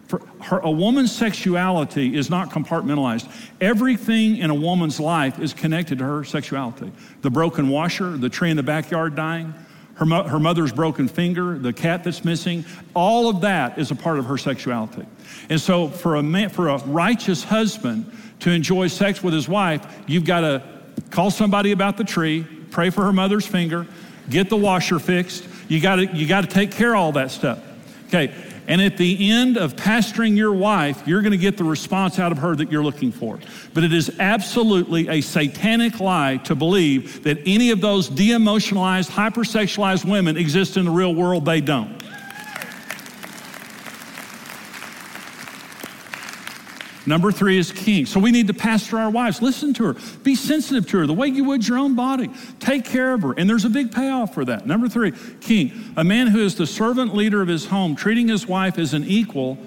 For 0.06 0.20
her, 0.42 0.58
a 0.60 0.70
woman's 0.70 1.14
sexuality 1.14 2.16
is 2.16 2.30
not 2.30 2.50
compartmentalized. 2.50 3.30
Everything 3.60 4.38
in 4.38 4.48
a 4.50 4.54
woman's 4.54 4.98
life 4.98 5.38
is 5.38 5.52
connected 5.52 5.98
to 5.98 6.04
her 6.04 6.24
sexuality. 6.24 6.90
The 7.20 7.30
broken 7.30 7.68
washer, 7.68 8.16
the 8.16 8.30
tree 8.30 8.50
in 8.50 8.56
the 8.56 8.62
backyard 8.62 9.14
dying, 9.14 9.52
her, 9.98 10.06
mo- 10.06 10.22
her 10.22 10.38
mother's 10.38 10.72
broken 10.72 11.08
finger, 11.08 11.58
the 11.58 11.72
cat 11.72 12.04
that's 12.04 12.24
missing, 12.24 12.64
all 12.94 13.28
of 13.28 13.42
that 13.42 13.78
is 13.78 13.90
a 13.90 13.96
part 13.96 14.18
of 14.18 14.26
her 14.26 14.38
sexuality. 14.38 15.04
And 15.50 15.60
so 15.60 15.88
for 15.88 16.14
a 16.14 16.22
man, 16.22 16.48
for 16.48 16.68
a 16.68 16.78
righteous 16.84 17.42
husband 17.42 18.10
to 18.40 18.50
enjoy 18.50 18.86
sex 18.86 19.22
with 19.22 19.34
his 19.34 19.48
wife, 19.48 19.84
you've 20.06 20.24
got 20.24 20.40
to 20.40 20.62
call 21.10 21.30
somebody 21.30 21.72
about 21.72 21.96
the 21.96 22.04
tree, 22.04 22.46
pray 22.70 22.90
for 22.90 23.04
her 23.04 23.12
mother's 23.12 23.46
finger, 23.46 23.86
get 24.30 24.48
the 24.48 24.56
washer 24.56 24.98
fixed, 24.98 25.46
you 25.68 25.80
got 25.80 25.96
to 25.96 26.06
you 26.06 26.26
got 26.26 26.42
to 26.42 26.46
take 26.48 26.70
care 26.70 26.94
of 26.94 27.00
all 27.00 27.12
that 27.12 27.30
stuff. 27.30 27.62
Okay. 28.08 28.34
And 28.68 28.82
at 28.82 28.98
the 28.98 29.30
end 29.30 29.56
of 29.56 29.76
pastoring 29.76 30.36
your 30.36 30.52
wife, 30.52 31.08
you're 31.08 31.22
going 31.22 31.32
to 31.32 31.38
get 31.38 31.56
the 31.56 31.64
response 31.64 32.18
out 32.18 32.32
of 32.32 32.38
her 32.38 32.54
that 32.54 32.70
you're 32.70 32.84
looking 32.84 33.10
for. 33.10 33.38
But 33.72 33.82
it 33.82 33.94
is 33.94 34.14
absolutely 34.20 35.08
a 35.08 35.22
satanic 35.22 36.00
lie 36.00 36.36
to 36.44 36.54
believe 36.54 37.24
that 37.24 37.38
any 37.46 37.70
of 37.70 37.80
those 37.80 38.10
de 38.10 38.32
emotionalized, 38.32 39.10
hypersexualized 39.10 40.04
women 40.04 40.36
exist 40.36 40.76
in 40.76 40.84
the 40.84 40.90
real 40.90 41.14
world. 41.14 41.46
They 41.46 41.62
don't. 41.62 41.97
Number 47.08 47.32
three 47.32 47.58
is 47.58 47.72
king. 47.72 48.06
So 48.06 48.20
we 48.20 48.30
need 48.30 48.46
to 48.48 48.54
pastor 48.54 48.98
our 48.98 49.10
wives. 49.10 49.40
Listen 49.40 49.72
to 49.74 49.84
her. 49.84 49.96
Be 50.22 50.34
sensitive 50.34 50.86
to 50.90 50.98
her 50.98 51.06
the 51.06 51.14
way 51.14 51.28
you 51.28 51.44
would 51.44 51.66
your 51.66 51.78
own 51.78 51.94
body. 51.94 52.30
Take 52.60 52.84
care 52.84 53.14
of 53.14 53.22
her. 53.22 53.32
And 53.32 53.48
there's 53.48 53.64
a 53.64 53.70
big 53.70 53.92
payoff 53.92 54.34
for 54.34 54.44
that. 54.44 54.66
Number 54.66 54.88
three, 54.88 55.12
king. 55.40 55.92
A 55.96 56.04
man 56.04 56.26
who 56.26 56.40
is 56.40 56.54
the 56.54 56.66
servant 56.66 57.14
leader 57.14 57.40
of 57.40 57.48
his 57.48 57.66
home, 57.66 57.96
treating 57.96 58.28
his 58.28 58.46
wife 58.46 58.78
as 58.78 58.94
an 58.94 59.04
equal 59.04 59.58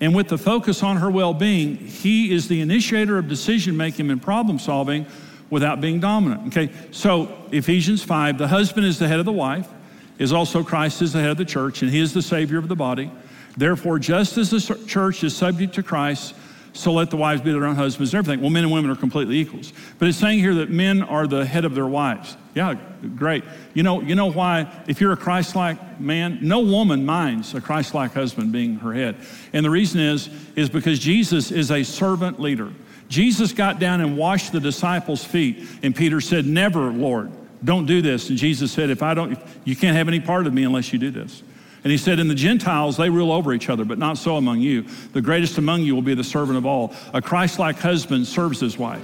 and 0.00 0.14
with 0.14 0.28
the 0.28 0.38
focus 0.38 0.82
on 0.82 0.98
her 0.98 1.10
well 1.10 1.34
being, 1.34 1.76
he 1.76 2.32
is 2.32 2.48
the 2.48 2.60
initiator 2.60 3.18
of 3.18 3.28
decision 3.28 3.76
making 3.76 4.10
and 4.10 4.22
problem 4.22 4.58
solving 4.58 5.06
without 5.50 5.80
being 5.80 5.98
dominant. 5.98 6.48
Okay, 6.48 6.72
so 6.90 7.36
Ephesians 7.50 8.02
5 8.02 8.38
the 8.38 8.48
husband 8.48 8.86
is 8.86 8.98
the 8.98 9.08
head 9.08 9.18
of 9.18 9.24
the 9.24 9.32
wife, 9.32 9.68
is 10.18 10.32
also 10.32 10.62
Christ 10.62 11.02
is 11.02 11.12
the 11.12 11.20
head 11.20 11.30
of 11.30 11.36
the 11.36 11.44
church, 11.44 11.82
and 11.82 11.90
he 11.90 11.98
is 11.98 12.14
the 12.14 12.22
Savior 12.22 12.58
of 12.58 12.68
the 12.68 12.76
body. 12.76 13.10
Therefore, 13.56 13.98
just 13.98 14.38
as 14.38 14.50
the 14.50 14.84
church 14.86 15.24
is 15.24 15.36
subject 15.36 15.74
to 15.74 15.82
Christ, 15.82 16.34
so 16.78 16.92
let 16.92 17.10
the 17.10 17.16
wives 17.16 17.40
be 17.40 17.50
their 17.50 17.64
own 17.64 17.74
husbands 17.74 18.14
and 18.14 18.18
everything. 18.18 18.40
Well, 18.40 18.50
men 18.50 18.62
and 18.62 18.72
women 18.72 18.88
are 18.88 18.96
completely 18.96 19.38
equals. 19.38 19.72
But 19.98 20.06
it's 20.06 20.16
saying 20.16 20.38
here 20.38 20.54
that 20.54 20.70
men 20.70 21.02
are 21.02 21.26
the 21.26 21.44
head 21.44 21.64
of 21.64 21.74
their 21.74 21.86
wives. 21.86 22.36
Yeah, 22.54 22.76
great. 23.16 23.42
You 23.74 23.82
know, 23.82 24.00
you 24.00 24.14
know 24.14 24.30
why, 24.30 24.72
if 24.86 25.00
you're 25.00 25.12
a 25.12 25.16
Christ 25.16 25.56
like 25.56 26.00
man, 26.00 26.38
no 26.40 26.60
woman 26.60 27.04
minds 27.04 27.52
a 27.54 27.60
Christ 27.60 27.94
like 27.94 28.14
husband 28.14 28.52
being 28.52 28.76
her 28.76 28.92
head. 28.92 29.16
And 29.52 29.64
the 29.64 29.70
reason 29.70 30.00
is, 30.00 30.30
is 30.54 30.70
because 30.70 31.00
Jesus 31.00 31.50
is 31.50 31.72
a 31.72 31.82
servant 31.82 32.38
leader. 32.38 32.72
Jesus 33.08 33.52
got 33.52 33.80
down 33.80 34.00
and 34.00 34.16
washed 34.16 34.52
the 34.52 34.60
disciples' 34.60 35.24
feet, 35.24 35.66
and 35.82 35.96
Peter 35.96 36.20
said, 36.20 36.46
Never, 36.46 36.92
Lord, 36.92 37.32
don't 37.64 37.86
do 37.86 38.02
this. 38.02 38.28
And 38.28 38.38
Jesus 38.38 38.70
said, 38.70 38.88
If 38.88 39.02
I 39.02 39.14
don't, 39.14 39.36
you 39.64 39.74
can't 39.74 39.96
have 39.96 40.06
any 40.06 40.20
part 40.20 40.46
of 40.46 40.54
me 40.54 40.62
unless 40.62 40.92
you 40.92 41.00
do 41.00 41.10
this. 41.10 41.42
And 41.88 41.92
he 41.92 41.96
said, 41.96 42.18
In 42.18 42.28
the 42.28 42.34
Gentiles, 42.34 42.98
they 42.98 43.08
rule 43.08 43.32
over 43.32 43.54
each 43.54 43.70
other, 43.70 43.82
but 43.82 43.96
not 43.96 44.18
so 44.18 44.36
among 44.36 44.60
you. 44.60 44.82
The 45.14 45.22
greatest 45.22 45.56
among 45.56 45.84
you 45.84 45.94
will 45.94 46.02
be 46.02 46.12
the 46.12 46.22
servant 46.22 46.58
of 46.58 46.66
all. 46.66 46.92
A 47.14 47.22
Christ 47.22 47.58
like 47.58 47.78
husband 47.78 48.26
serves 48.26 48.60
his 48.60 48.76
wife. 48.76 49.02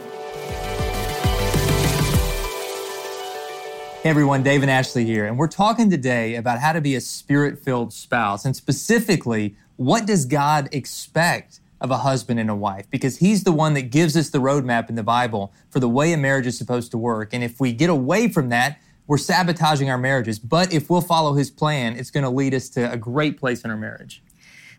Hey 4.02 4.10
everyone, 4.10 4.42
Dave 4.42 4.60
and 4.60 4.70
Ashley 4.70 5.06
here, 5.06 5.24
and 5.24 5.38
we're 5.38 5.48
talking 5.48 5.88
today 5.88 6.34
about 6.34 6.58
how 6.58 6.74
to 6.74 6.82
be 6.82 6.94
a 6.94 7.00
spirit 7.00 7.58
filled 7.58 7.90
spouse, 7.90 8.44
and 8.44 8.54
specifically, 8.54 9.56
what 9.76 10.06
does 10.06 10.26
God 10.26 10.68
expect 10.70 11.60
of 11.80 11.90
a 11.90 11.96
husband 11.96 12.38
and 12.38 12.50
a 12.50 12.54
wife? 12.54 12.84
Because 12.90 13.16
He's 13.16 13.44
the 13.44 13.52
one 13.52 13.72
that 13.72 13.90
gives 13.90 14.14
us 14.14 14.28
the 14.28 14.40
roadmap 14.40 14.90
in 14.90 14.94
the 14.94 15.02
Bible 15.02 15.54
for 15.70 15.80
the 15.80 15.88
way 15.88 16.12
a 16.12 16.18
marriage 16.18 16.46
is 16.46 16.58
supposed 16.58 16.90
to 16.90 16.98
work. 16.98 17.32
And 17.32 17.42
if 17.42 17.58
we 17.58 17.72
get 17.72 17.88
away 17.88 18.28
from 18.28 18.50
that, 18.50 18.78
we're 19.06 19.18
sabotaging 19.18 19.90
our 19.90 19.98
marriages. 19.98 20.38
But 20.38 20.72
if 20.72 20.88
we'll 20.88 21.00
follow 21.00 21.34
his 21.34 21.50
plan, 21.50 21.96
it's 21.96 22.10
going 22.10 22.24
to 22.24 22.30
lead 22.30 22.54
us 22.54 22.68
to 22.70 22.90
a 22.90 22.96
great 22.96 23.38
place 23.38 23.62
in 23.62 23.70
our 23.70 23.76
marriage. 23.76 24.22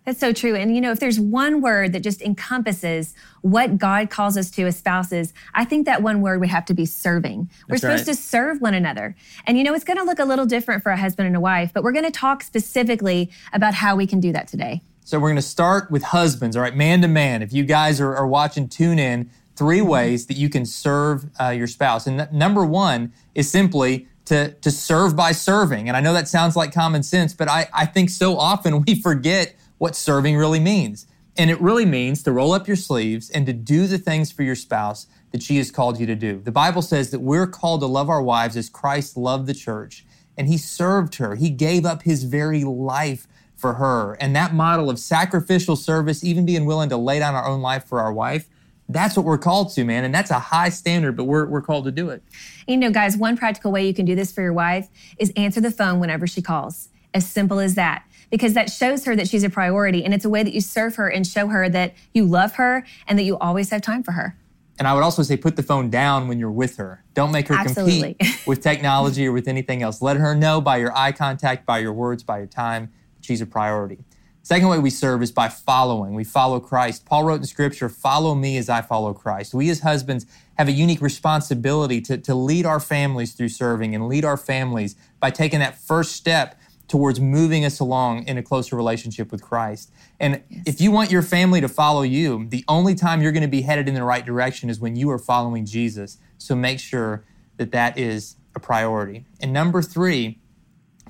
That's 0.06 0.20
so 0.20 0.34
true. 0.34 0.56
And 0.56 0.76
you 0.76 0.82
know, 0.82 0.92
if 0.92 1.00
there's 1.00 1.20
one 1.20 1.62
word 1.62 1.92
that 1.94 2.02
just 2.02 2.22
encompasses 2.22 3.16
what 3.42 3.80
God 3.80 4.12
calls 4.12 4.38
us 4.38 4.52
to 4.52 4.68
as 4.68 4.78
spouses, 4.78 5.34
I 5.56 5.66
think 5.66 5.88
that 5.88 6.04
one 6.04 6.22
word 6.22 6.40
would 6.40 6.50
have 6.50 6.66
to 6.66 6.76
be 6.76 6.86
serving. 6.86 7.50
We're 7.68 7.78
supposed 7.78 8.08
right. 8.08 8.14
to 8.14 8.22
serve 8.22 8.62
one 8.62 8.76
another. 8.76 9.16
And 9.48 9.58
you 9.58 9.64
know, 9.64 9.74
it's 9.74 9.84
going 9.84 9.98
to 9.98 10.04
look 10.04 10.20
a 10.20 10.26
little 10.26 10.46
different 10.46 10.84
for 10.84 10.92
a 10.92 10.98
husband 10.98 11.26
and 11.26 11.36
a 11.36 11.40
wife, 11.40 11.72
but 11.74 11.84
we're 11.84 11.92
going 11.92 12.06
to 12.06 12.12
talk 12.12 12.44
specifically 12.44 13.32
about 13.52 13.74
how 13.74 13.96
we 13.96 14.06
can 14.06 14.20
do 14.20 14.32
that 14.32 14.48
today. 14.48 14.82
So 15.04 15.20
we're 15.20 15.30
going 15.30 15.36
to 15.38 15.42
start 15.42 15.90
with 15.90 16.04
husbands, 16.04 16.56
all 16.56 16.62
right, 16.62 16.76
man 16.76 17.02
to 17.02 17.08
man. 17.08 17.42
If 17.42 17.52
you 17.52 17.64
guys 17.64 18.00
are, 18.00 18.16
are 18.16 18.28
watching, 18.28 18.70
tune 18.70 19.00
in. 19.00 19.30
Three 19.56 19.82
ways 19.82 20.26
that 20.26 20.36
you 20.36 20.50
can 20.50 20.66
serve 20.66 21.30
uh, 21.40 21.48
your 21.48 21.68
spouse. 21.68 22.08
And 22.08 22.20
th- 22.20 22.32
number 22.32 22.66
one 22.66 23.14
is 23.36 23.50
simply 23.50 24.10
to, 24.26 24.52
to 24.54 24.72
serve 24.72 25.16
by 25.16 25.32
serving. 25.32 25.88
And 25.88 25.96
I 25.96 26.02
know 26.02 26.14
that 26.14 26.28
sounds 26.28 26.56
like 26.56 26.74
common 26.74 27.04
sense, 27.04 27.34
but 27.34 27.48
I, 27.48 27.68
I 27.74 27.86
think 27.86 28.10
so 28.10 28.38
often 28.38 28.84
we 28.88 28.96
forget 28.96 29.56
what 29.78 29.96
serving 29.96 30.36
really 30.36 30.60
means. 30.60 31.08
And 31.38 31.50
it 31.50 31.60
really 31.60 31.86
means 31.86 32.24
to 32.24 32.32
roll 32.32 32.54
up 32.54 32.68
your 32.68 32.78
sleeves 32.78 33.30
and 33.30 33.46
to 33.46 33.54
do 33.54 33.88
the 33.88 33.98
things 33.98 34.32
for 34.32 34.44
your 34.44 34.56
spouse 34.56 35.08
that 35.32 35.44
she 35.44 35.58
has 35.58 35.70
called 35.70 36.00
you 36.00 36.06
to 36.06 36.16
do. 36.16 36.40
The 36.40 36.52
Bible 36.52 36.82
says 36.82 37.12
that 37.12 37.20
we're 37.20 37.48
called 37.48 37.82
to 37.82 37.88
love 37.88 38.10
our 38.10 38.22
wives 38.22 38.56
as 38.56 38.70
Christ 38.70 39.18
loved 39.18 39.48
the 39.48 39.54
church 39.54 40.06
and 40.38 40.48
he 40.48 40.58
served 40.58 41.16
her. 41.16 41.36
He 41.36 41.50
gave 41.50 41.86
up 41.86 42.04
his 42.04 42.24
very 42.24 42.64
life 42.64 43.28
for 43.56 43.74
her. 43.74 44.14
And 44.20 44.36
that 44.36 44.54
model 44.54 44.90
of 44.90 45.00
sacrificial 45.00 45.76
service, 45.76 46.24
even 46.24 46.46
being 46.46 46.66
willing 46.66 46.90
to 46.90 46.98
lay 46.98 47.20
down 47.20 47.36
our 47.36 47.46
own 47.46 47.62
life 47.62 47.86
for 47.86 48.00
our 48.00 48.14
wife, 48.14 48.48
that's 48.90 49.18
what 49.18 49.26
we're 49.26 49.38
called 49.38 49.74
to, 49.74 49.84
man. 49.84 50.04
And 50.04 50.14
that's 50.14 50.32
a 50.32 50.40
high 50.40 50.70
standard, 50.70 51.18
but 51.18 51.24
we're, 51.24 51.46
we're 51.48 51.62
called 51.62 51.86
to 51.86 51.92
do 51.92 52.10
it. 52.10 52.24
You 52.68 52.78
know, 52.78 52.92
guys, 52.92 53.18
one 53.18 53.36
practical 53.36 53.72
way 53.72 53.86
you 53.88 53.94
can 53.94 54.06
do 54.06 54.16
this 54.16 54.32
for 54.32 54.42
your 54.42 54.54
wife 54.54 54.88
is 55.18 55.32
answer 55.36 55.62
the 55.62 55.72
phone 55.72 56.00
whenever 56.00 56.28
she 56.28 56.42
calls. 56.42 56.90
As 57.14 57.26
simple 57.26 57.60
as 57.60 57.76
that. 57.76 58.04
Because 58.30 58.54
that 58.56 58.70
shows 58.70 59.06
her 59.06 59.16
that 59.16 59.30
she's 59.30 59.44
a 59.44 59.50
priority. 59.50 60.04
And 60.04 60.14
it's 60.14 60.26
a 60.26 60.30
way 60.30 60.44
that 60.44 60.54
you 60.54 60.60
serve 60.60 60.96
her 60.96 61.08
and 61.08 61.26
show 61.26 61.48
her 61.48 61.70
that 61.70 61.94
you 62.14 62.26
love 62.26 62.56
her 62.56 62.86
and 63.08 63.18
that 63.18 63.24
you 63.24 63.38
always 63.38 63.70
have 63.70 63.82
time 63.82 64.04
for 64.04 64.12
her. 64.12 64.38
And 64.78 64.88
I 64.88 64.94
would 64.94 65.04
also 65.04 65.24
say 65.24 65.38
put 65.38 65.56
the 65.56 65.64
phone 65.64 65.90
down 65.90 66.28
when 66.28 66.38
you're 66.38 66.52
with 66.52 66.76
her. 66.78 67.04
Don't 67.14 67.32
make 67.32 67.48
her 67.48 67.56
Absolutely. 67.56 68.16
compete 68.16 68.42
with 68.48 68.62
technology 68.62 69.26
or 69.28 69.32
with 69.32 69.48
anything 69.48 69.82
else. 69.82 70.02
Let 70.02 70.18
her 70.18 70.36
know 70.36 70.60
by 70.60 70.78
your 70.78 70.96
eye 70.96 71.14
contact, 71.14 71.66
by 71.66 71.80
your 71.80 71.94
words, 71.94 72.24
by 72.24 72.40
your 72.40 72.48
time, 72.48 72.92
she's 73.22 73.40
a 73.40 73.46
priority. 73.46 74.00
Second 74.46 74.68
way 74.68 74.78
we 74.78 74.92
serve 74.92 75.24
is 75.24 75.32
by 75.32 75.50
following. 75.50 76.14
We 76.14 76.24
follow 76.24 76.60
Christ. 76.60 77.04
Paul 77.04 77.24
wrote 77.24 77.40
in 77.40 77.48
scripture, 77.48 77.90
follow 77.90 78.36
me 78.36 78.58
as 78.58 78.70
I 78.70 78.84
follow 78.84 79.12
Christ. 79.12 79.56
We 79.56 79.72
as 79.72 79.80
husbands 79.80 80.28
have 80.60 80.68
a 80.68 80.72
unique 80.72 81.02
responsibility 81.02 82.00
to, 82.02 82.20
to 82.20 82.36
lead 82.36 82.64
our 82.64 82.80
families 82.80 83.34
through 83.34 83.50
serving 83.50 83.96
and 83.96 84.08
lead 84.08 84.24
our 84.24 84.38
families 84.38 84.98
by 85.20 85.32
taking 85.32 85.58
that 85.62 85.80
first 85.80 86.12
step 86.12 86.60
towards 86.88 87.20
moving 87.20 87.66
us 87.66 87.80
along 87.80 88.28
in 88.28 88.38
a 88.38 88.44
closer 88.44 88.76
relationship 88.76 89.32
with 89.32 89.42
Christ. 89.42 89.92
And 90.20 90.44
yes. 90.48 90.62
if 90.68 90.80
you 90.80 90.92
want 90.92 91.10
your 91.10 91.24
family 91.24 91.60
to 91.60 91.68
follow 91.68 92.04
you, 92.04 92.46
the 92.48 92.64
only 92.68 92.94
time 92.94 93.24
you're 93.24 93.32
going 93.32 93.42
to 93.42 93.48
be 93.48 93.64
headed 93.64 93.88
in 93.88 93.96
the 93.96 94.04
right 94.04 94.24
direction 94.24 94.70
is 94.70 94.80
when 94.80 94.96
you 94.96 95.10
are 95.10 95.18
following 95.18 95.66
Jesus. 95.66 96.20
So 96.38 96.54
make 96.54 96.80
sure 96.80 97.26
that 97.58 97.72
that 97.72 97.98
is 97.98 98.36
a 98.54 98.60
priority. 98.60 99.26
And 99.40 99.52
number 99.52 99.82
three, 99.82 100.38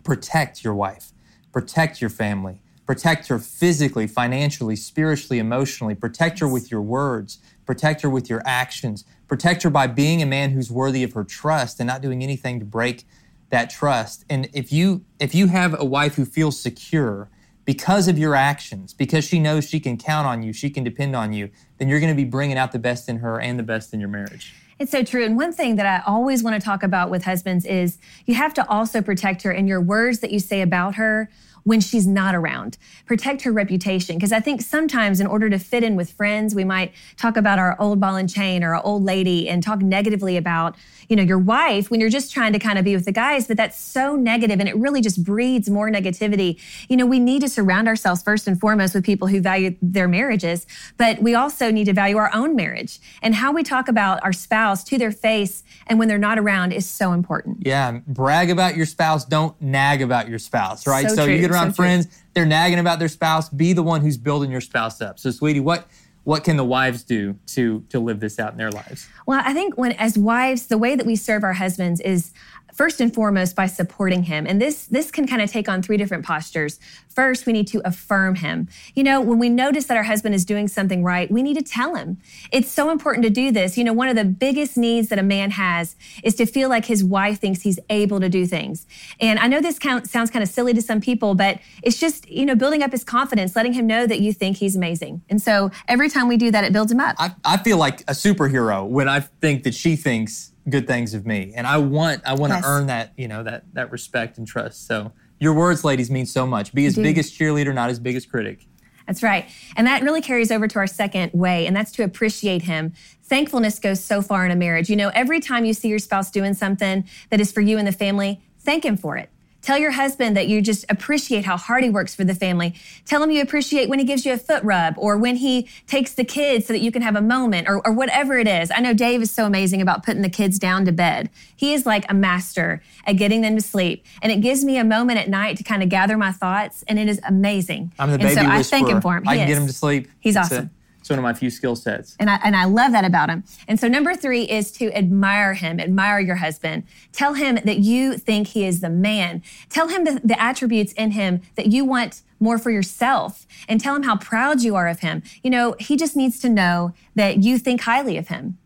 protect 0.06 0.64
your 0.64 0.74
wife, 0.74 1.12
protect 1.52 2.00
your 2.00 2.10
family. 2.10 2.62
Protect 2.86 3.28
her 3.28 3.40
physically, 3.40 4.06
financially, 4.06 4.76
spiritually, 4.76 5.40
emotionally. 5.40 5.96
Protect 5.96 6.40
her 6.40 6.48
with 6.48 6.70
your 6.70 6.82
words. 6.82 7.40
Protect 7.66 8.02
her 8.02 8.10
with 8.10 8.30
your 8.30 8.44
actions. 8.46 9.06
Protect 9.28 9.64
her 9.64 9.70
by 9.70 9.88
being 9.88 10.22
a 10.22 10.26
man 10.26 10.52
who's 10.52 10.72
worthy 10.72 11.04
of 11.04 11.14
her 11.14 11.24
trust 11.24 11.80
and 11.80 11.88
not 11.88 12.02
doing 12.02 12.22
anything 12.22 12.60
to 12.60 12.66
break 12.66 13.06
that 13.50 13.70
trust. 13.70 14.26
And 14.30 14.50
if 14.54 14.72
you 14.72 15.04
if 15.20 15.34
you 15.34 15.48
have 15.48 15.80
a 15.80 15.86
wife 15.86 16.16
who 16.16 16.26
feels 16.26 16.60
secure 16.60 17.30
because 17.64 18.08
of 18.08 18.20
your 18.20 18.36
actions, 18.36 18.94
because 18.94 19.26
she 19.26 19.40
knows 19.40 19.68
she 19.68 19.80
can 19.80 19.98
count 19.98 20.28
on 20.28 20.44
you, 20.44 20.54
she 20.54 20.70
can 20.70 20.84
depend 20.84 21.16
on 21.16 21.34
you, 21.34 21.50
then 21.80 21.90
you're 21.90 22.00
going 22.00 22.14
to 22.14 22.16
be 22.16 22.30
bringing 22.30 22.58
out 22.58 22.72
the 22.72 22.80
best 22.80 23.10
in 23.10 23.18
her 23.18 23.40
and 23.42 23.58
the 23.58 23.64
best 23.64 23.94
in 23.94 24.00
your 24.00 24.10
marriage. 24.10 24.54
It's 24.78 24.92
so 24.92 25.04
true. 25.04 25.24
And 25.26 25.38
one 25.38 25.54
thing 25.54 25.78
that 25.78 25.86
I 25.86 26.04
always 26.06 26.44
want 26.44 26.62
to 26.62 26.64
talk 26.64 26.84
about 26.84 27.10
with 27.10 27.24
husbands 27.24 27.66
is 27.66 27.98
you 28.26 28.36
have 28.36 28.54
to 28.56 28.70
also 28.70 29.02
protect 29.02 29.42
her 29.44 29.52
in 29.52 29.68
your 29.68 29.82
words 29.82 30.20
that 30.20 30.32
you 30.32 30.40
say 30.40 30.62
about 30.62 30.96
her 30.96 31.30
when 31.66 31.82
she's 31.82 32.06
not 32.06 32.36
around. 32.36 32.78
Protect 33.06 33.42
her 33.42 33.52
reputation. 33.52 34.16
Because 34.16 34.32
I 34.32 34.40
think 34.40 34.62
sometimes, 34.62 35.20
in 35.20 35.28
order 35.28 35.50
to 35.50 35.60
fit 35.60 35.84
in 35.84 35.96
with 35.96 36.12
friends, 36.12 36.56
we 36.56 36.64
might 36.64 36.94
talk 37.18 37.36
about 37.36 37.60
our 37.60 37.76
old 37.80 38.00
ball 38.00 38.16
and 38.16 38.30
chain 38.30 38.64
or 38.64 38.76
our 38.76 38.86
old 38.86 39.04
lady 39.04 39.50
and 39.50 39.64
talk 39.64 39.82
negatively 39.82 40.38
about, 40.38 40.76
you 41.10 41.16
know, 41.16 41.24
your 41.24 41.40
wife 41.40 41.90
when 41.90 42.00
you're 42.00 42.10
just 42.10 42.32
trying 42.32 42.54
to 42.54 42.60
kind 42.60 42.78
of 42.78 42.86
be 42.86 42.96
with 42.96 43.06
the 43.06 43.12
guys. 43.12 43.48
But 43.48 43.58
that's 43.58 43.80
so 43.80 44.16
negative 44.16 44.60
and 44.60 44.70
it 44.70 44.78
really 44.78 45.02
just 45.02 45.24
breeds 45.24 45.68
more 45.68 45.90
negativity. 45.90 46.62
You 46.88 46.98
know, 46.98 47.06
we 47.06 47.20
need 47.20 47.42
to 47.42 47.50
surround 47.50 47.88
ourselves 47.88 48.22
first 48.22 48.48
and 48.48 48.60
foremost 48.60 48.94
with 48.94 49.04
people 49.04 49.28
who 49.28 49.42
value 49.42 49.76
their 49.82 50.08
marriages, 50.08 50.68
but 50.98 51.22
we 51.22 51.34
also 51.34 51.72
need 51.72 51.86
to 51.86 51.94
value 51.94 52.18
our 52.18 52.30
own 52.34 52.56
marriage. 52.56 53.00
And 53.24 53.34
how 53.34 53.52
we 53.52 53.64
talk 53.64 53.88
about 53.88 54.24
our 54.24 54.34
spouse 54.34 54.84
to 54.86 55.00
their 55.00 55.12
face 55.12 55.64
and 55.88 55.98
when 55.98 56.08
they're 56.08 56.20
not 56.20 56.38
around 56.38 56.74
is 56.74 56.88
so 56.88 57.12
important. 57.12 57.66
Yeah. 57.66 58.00
Brag 58.06 58.52
about 58.52 58.76
your 58.76 58.86
spouse. 58.86 59.26
Don't 59.26 59.60
nag 59.60 60.04
about 60.04 60.30
your 60.30 60.40
spouse, 60.40 60.86
right? 60.86 61.10
So, 61.10 61.16
so 61.16 61.26
you 61.26 61.40
get 61.40 61.55
around 61.56 61.76
friends, 61.76 62.08
they're 62.34 62.46
nagging 62.46 62.80
about 62.80 63.00
their 63.00 63.08
spouse. 63.08 63.50
Be 63.50 63.74
the 63.74 63.84
one 63.84 64.02
who's 64.02 64.18
building 64.18 64.52
your 64.52 64.62
spouse 64.62 65.02
up. 65.02 65.20
So, 65.20 65.32
sweetie, 65.32 65.60
what 65.60 65.88
what 66.24 66.44
can 66.44 66.58
the 66.58 66.66
wives 66.66 67.04
do 67.04 67.38
to 67.48 67.84
to 67.90 68.00
live 68.00 68.20
this 68.20 68.40
out 68.40 68.52
in 68.52 68.58
their 68.58 68.72
lives? 68.72 69.08
Well, 69.26 69.42
I 69.44 69.54
think 69.54 69.78
when 69.78 69.94
as 69.94 70.18
wives, 70.18 70.68
the 70.68 70.78
way 70.78 70.96
that 70.96 71.06
we 71.06 71.16
serve 71.16 71.44
our 71.44 71.54
husbands 71.54 72.02
is 72.02 72.34
first 72.76 73.00
and 73.00 73.14
foremost 73.14 73.56
by 73.56 73.66
supporting 73.66 74.24
him. 74.24 74.46
And 74.46 74.62
this 74.62 74.86
this 74.86 75.10
can 75.10 75.26
kind 75.26 75.42
of 75.42 75.50
take 75.50 75.68
on 75.68 75.82
three 75.82 75.98
different 75.98 76.26
postures. 76.26 76.80
First, 77.08 77.46
we 77.46 77.54
need 77.54 77.68
to 77.68 77.82
affirm 77.88 78.36
him. 78.36 78.68
You 78.94 79.04
know, 79.04 79.22
when 79.22 79.40
we 79.40 79.50
notice 79.50 79.86
that 79.86 79.96
our 79.96 80.04
husband 80.04 80.36
is 80.36 80.44
doing 80.44 80.68
something 80.68 81.02
right, 81.04 81.32
we 81.32 81.42
need 81.42 81.56
to 81.56 81.64
tell 81.64 81.96
him. 81.96 82.18
It's 82.52 82.70
so 82.70 82.92
important 82.92 83.24
to 83.24 83.30
do 83.30 83.52
this. 83.52 83.78
You 83.78 83.86
know, 83.86 83.94
one 83.94 84.10
of 84.10 84.18
the 84.18 84.26
biggest 84.26 84.78
needs 84.78 85.08
that 85.08 85.18
a 85.18 85.24
man 85.24 85.52
has 85.52 85.96
is 86.24 86.36
to 86.36 86.46
feel 86.46 86.68
like 86.68 86.86
his 86.86 87.04
wife 87.04 87.40
thinks 87.40 87.62
he's 87.62 87.80
able 87.90 88.20
to 88.20 88.28
do 88.28 88.46
things. 88.46 88.86
And 89.22 89.40
I 89.40 89.48
know 89.48 89.62
this 89.62 89.78
sounds 89.78 90.30
kind 90.30 90.44
of 90.44 90.50
silly 90.50 90.74
to 90.74 90.82
some 90.82 91.00
people, 91.00 91.36
but 91.36 91.60
it's 91.82 92.00
just, 92.00 92.30
you 92.30 92.46
know, 92.46 92.56
building 92.56 92.84
up 92.84 92.92
his 92.92 93.06
confidence, 93.06 93.56
letting 93.56 93.74
him 93.74 93.88
know 93.88 94.06
that 94.06 94.20
you 94.20 94.34
think 94.34 94.58
he's 94.58 94.76
amazing. 94.76 95.22
And 95.30 95.42
so 95.42 95.72
every 95.88 96.10
time 96.10 96.28
we 96.28 96.36
do 96.36 96.52
that, 96.52 96.66
it 96.66 96.74
builds 96.74 96.92
him 96.92 97.00
up. 97.00 97.16
I, 97.18 97.34
I 97.46 97.58
feel 97.58 97.78
like 97.78 98.02
a 98.02 98.14
superhero 98.14 98.86
when 98.86 99.08
I 99.08 99.22
think 99.22 99.64
that 99.64 99.74
she 99.74 99.96
thinks 99.96 100.52
good 100.70 100.88
things 100.88 101.14
of 101.14 101.26
me. 101.26 101.54
And 101.56 101.68
i 101.68 101.78
want 101.78 102.22
i 102.26 102.34
want 102.34 102.52
yes. 102.52 102.64
to 102.64 102.70
earn 102.70 102.88
that 102.88 103.14
you 103.18 103.28
know 103.28 103.44
that 103.44 103.64
that 103.74 103.92
respect 103.92 104.38
and 104.38 104.48
trust. 104.48 104.88
So 104.88 105.12
your 105.40 105.54
words 105.54 105.84
ladies 105.84 106.10
mean 106.10 106.26
so 106.26 106.46
much. 106.48 106.74
Be 106.74 106.84
his 106.84 106.96
biggest 106.96 107.38
cheerleader 107.38 107.74
not 107.74 107.90
his 107.90 108.00
biggest 108.00 108.30
critic. 108.30 108.66
That's 109.08 109.22
right. 109.22 109.46
And 109.76 109.86
that 109.86 110.02
really 110.02 110.22
carries 110.22 110.50
over 110.50 110.68
to 110.68 110.80
our 110.80 110.88
second 110.88 111.32
way 111.34 111.68
and 111.68 111.76
that's 111.76 111.92
to 111.94 112.04
appreciate 112.04 112.64
him. 112.64 112.94
Thankfulness 113.24 113.78
goes 113.78 114.04
so 114.04 114.22
far 114.22 114.46
in 114.46 114.52
a 114.52 114.56
marriage. 114.56 114.90
You 114.90 114.96
know 114.96 115.10
every 115.14 115.40
time 115.40 115.66
you 115.66 115.74
see 115.74 115.90
your 115.90 116.00
spouse 116.00 116.32
doing 116.32 116.54
something 116.54 117.08
that 117.30 117.40
is 117.40 117.52
for 117.52 117.62
you 117.62 117.78
and 117.78 117.88
the 117.88 117.92
family 117.92 118.42
thank 118.60 118.84
him 118.84 118.98
for 118.98 119.16
it 119.16 119.30
Tell 119.66 119.80
your 119.80 119.90
husband 119.90 120.38
that 120.38 120.48
you 120.48 120.62
just 120.62 120.86
appreciate 120.90 121.44
how 121.44 121.58
hard 121.58 121.84
he 121.84 121.90
works 121.90 122.14
for 122.14 122.24
the 122.24 122.36
family. 122.36 122.76
Tell 123.04 123.24
him 123.24 123.32
you 123.32 123.42
appreciate 123.42 123.90
when 123.90 123.98
he 123.98 124.06
gives 124.06 124.24
you 124.24 124.32
a 124.32 124.38
foot 124.38 124.64
rub 124.64 124.94
or 124.96 125.18
when 125.18 125.38
he 125.38 125.68
takes 125.88 126.14
the 126.14 126.24
kids 126.24 126.68
so 126.68 126.74
that 126.74 126.82
you 126.82 126.92
can 126.92 127.02
have 127.02 127.16
a 127.16 127.22
moment 127.22 127.68
or, 127.68 127.82
or 127.84 127.92
whatever 127.92 128.38
it 128.38 128.48
is. 128.48 128.70
I 128.70 128.80
know 128.80 128.94
Dave 128.94 129.24
is 129.24 129.32
so 129.32 129.48
amazing 129.48 129.82
about 129.82 130.06
putting 130.06 130.22
the 130.22 130.30
kids 130.30 130.60
down 130.60 130.86
to 130.86 130.92
bed. 130.92 131.32
He 131.56 131.74
is 131.74 131.84
like 131.84 132.06
a 132.12 132.14
master 132.14 132.84
at 133.08 133.14
getting 133.14 133.42
them 133.42 133.56
to 133.56 133.62
sleep. 133.62 134.06
And 134.22 134.32
it 134.32 134.42
gives 134.42 134.64
me 134.64 134.78
a 134.78 134.84
moment 134.84 135.18
at 135.18 135.30
night 135.30 135.58
to 135.58 135.64
kind 135.64 135.82
of 135.82 135.90
gather 135.90 136.16
my 136.16 136.32
thoughts, 136.32 136.84
and 136.88 137.00
it 137.00 137.08
is 137.08 137.20
amazing. 137.28 137.92
I'm 137.98 138.12
the 138.12 138.20
baby 138.20 138.30
and 138.30 138.36
so 138.36 138.42
whisperer. 138.42 138.60
I 138.60 138.62
thank 138.62 138.88
him 138.88 139.02
for 139.02 139.18
him. 139.18 139.24
He 139.24 139.30
I 139.32 139.38
can 139.38 139.44
is. 139.46 139.50
get 139.50 139.62
him 139.62 139.68
to 139.68 139.74
sleep. 139.74 140.10
He's 140.20 140.38
awesome. 140.38 140.70
It's 141.06 141.12
one 141.12 141.20
of 141.20 141.24
my 141.24 141.36
few 141.36 141.52
skill 141.52 141.76
sets. 141.76 142.16
And 142.20 142.32
I, 142.32 142.40
and 142.44 142.56
I 142.56 142.66
love 142.66 142.92
that 142.94 143.06
about 143.06 143.30
him. 143.30 143.44
And 143.68 143.80
so, 143.80 143.88
number 143.88 144.16
three 144.16 144.42
is 144.46 144.72
to 144.72 144.92
admire 144.98 145.54
him, 145.54 145.80
admire 145.80 146.20
your 146.20 146.38
husband. 146.38 146.82
Tell 147.12 147.36
him 147.36 147.60
that 147.64 147.78
you 147.78 148.18
think 148.18 148.48
he 148.48 148.66
is 148.66 148.82
the 148.82 148.90
man. 148.90 149.44
Tell 149.70 149.88
him 149.88 150.04
the, 150.04 150.20
the 150.24 150.42
attributes 150.42 150.94
in 150.94 151.12
him 151.12 151.42
that 151.58 151.68
you 151.68 151.86
want 151.86 152.24
more 152.40 152.58
for 152.58 152.72
yourself 152.72 153.46
and 153.70 153.80
tell 153.80 153.96
him 153.96 154.02
how 154.02 154.18
proud 154.18 154.64
you 154.64 154.76
are 154.76 154.88
of 154.88 155.02
him. 155.02 155.22
You 155.44 155.52
know, 155.52 155.76
he 155.80 155.96
just 155.96 156.16
needs 156.16 156.40
to 156.40 156.50
know 156.50 156.92
that 157.14 157.44
you 157.44 157.60
think 157.60 157.82
highly 157.82 158.18
of 158.18 158.30
him. 158.30 158.58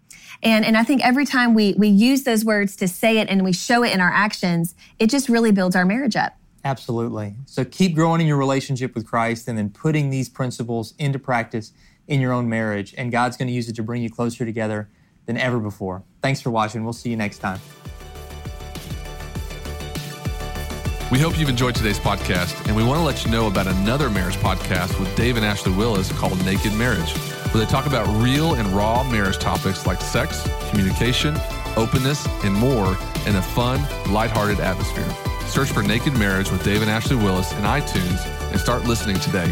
And, 0.42 0.64
and 0.64 0.78
I 0.78 0.86
think 0.86 1.06
every 1.06 1.26
time 1.26 1.54
we, 1.54 1.74
we 1.74 1.90
use 1.90 2.24
those 2.24 2.46
words 2.46 2.78
to 2.78 2.88
say 2.88 3.18
it 3.18 3.28
and 3.28 3.44
we 3.44 3.52
show 3.52 3.84
it 3.84 3.92
in 3.92 4.00
our 4.00 4.14
actions, 4.14 4.76
it 4.98 5.10
just 5.10 5.28
really 5.28 5.52
builds 5.52 5.76
our 5.76 5.84
marriage 5.84 6.16
up. 6.16 6.38
Absolutely. 6.64 7.36
So 7.46 7.66
keep 7.66 7.96
growing 7.96 8.22
in 8.22 8.28
your 8.28 8.38
relationship 8.38 8.96
with 8.96 9.06
Christ 9.06 9.50
and 9.50 9.58
then 9.58 9.70
putting 9.70 10.10
these 10.10 10.30
principles 10.30 10.94
into 10.98 11.20
practice 11.20 11.74
in 12.10 12.20
your 12.20 12.34
own 12.34 12.50
marriage, 12.50 12.94
and 12.98 13.12
God's 13.12 13.38
going 13.38 13.48
to 13.48 13.54
use 13.54 13.70
it 13.70 13.76
to 13.76 13.84
bring 13.84 14.02
you 14.02 14.10
closer 14.10 14.44
together 14.44 14.90
than 15.28 15.38
ever 15.38 15.60
before. 15.60 16.04
Thanks 16.22 16.42
for 16.42 16.50
watching. 16.50 16.84
We'll 16.84 16.92
see 16.92 17.10
you 17.10 17.16
next 17.16 17.38
time. 17.38 17.62
We 21.12 21.20
hope 21.20 21.40
you've 21.40 21.50
enjoyed 21.50 21.76
today's 21.76 22.00
podcast, 22.00 22.68
and 22.68 22.76
we 22.76 22.84
want 22.84 23.00
to 23.00 23.04
let 23.04 23.26
you 23.26 23.32
know 23.32 23.48
about 23.48 23.68
another 23.68 24.10
marriage 24.10 24.36
podcast 24.38 25.00
with 25.00 25.16
Dave 25.16 25.38
and 25.38 25.46
Ashley 25.46 25.72
Willis 25.72 26.12
called 26.12 26.44
Naked 26.46 26.74
Marriage, 26.74 27.12
where 27.52 27.64
they 27.64 27.70
talk 27.70 27.86
about 27.86 28.08
real 28.22 28.56
and 28.56 28.68
raw 28.70 29.04
marriage 29.10 29.38
topics 29.38 29.88
like 29.88 30.02
sex, 30.02 30.48
communication, 30.70 31.36
openness, 31.78 32.28
and 32.44 32.54
more 32.54 32.98
in 33.26 33.36
a 33.36 33.42
fun, 33.42 33.82
lighthearted 34.12 34.60
atmosphere. 34.60 35.10
Search 35.48 35.72
for 35.72 35.82
Naked 35.82 36.14
Marriage 36.14 36.52
with 36.52 36.64
Dave 36.64 36.82
and 36.82 36.92
Ashley 36.92 37.16
Willis 37.16 37.52
in 37.54 37.64
iTunes 37.64 38.24
and 38.52 38.60
start 38.60 38.84
listening 38.86 39.20
today. 39.20 39.52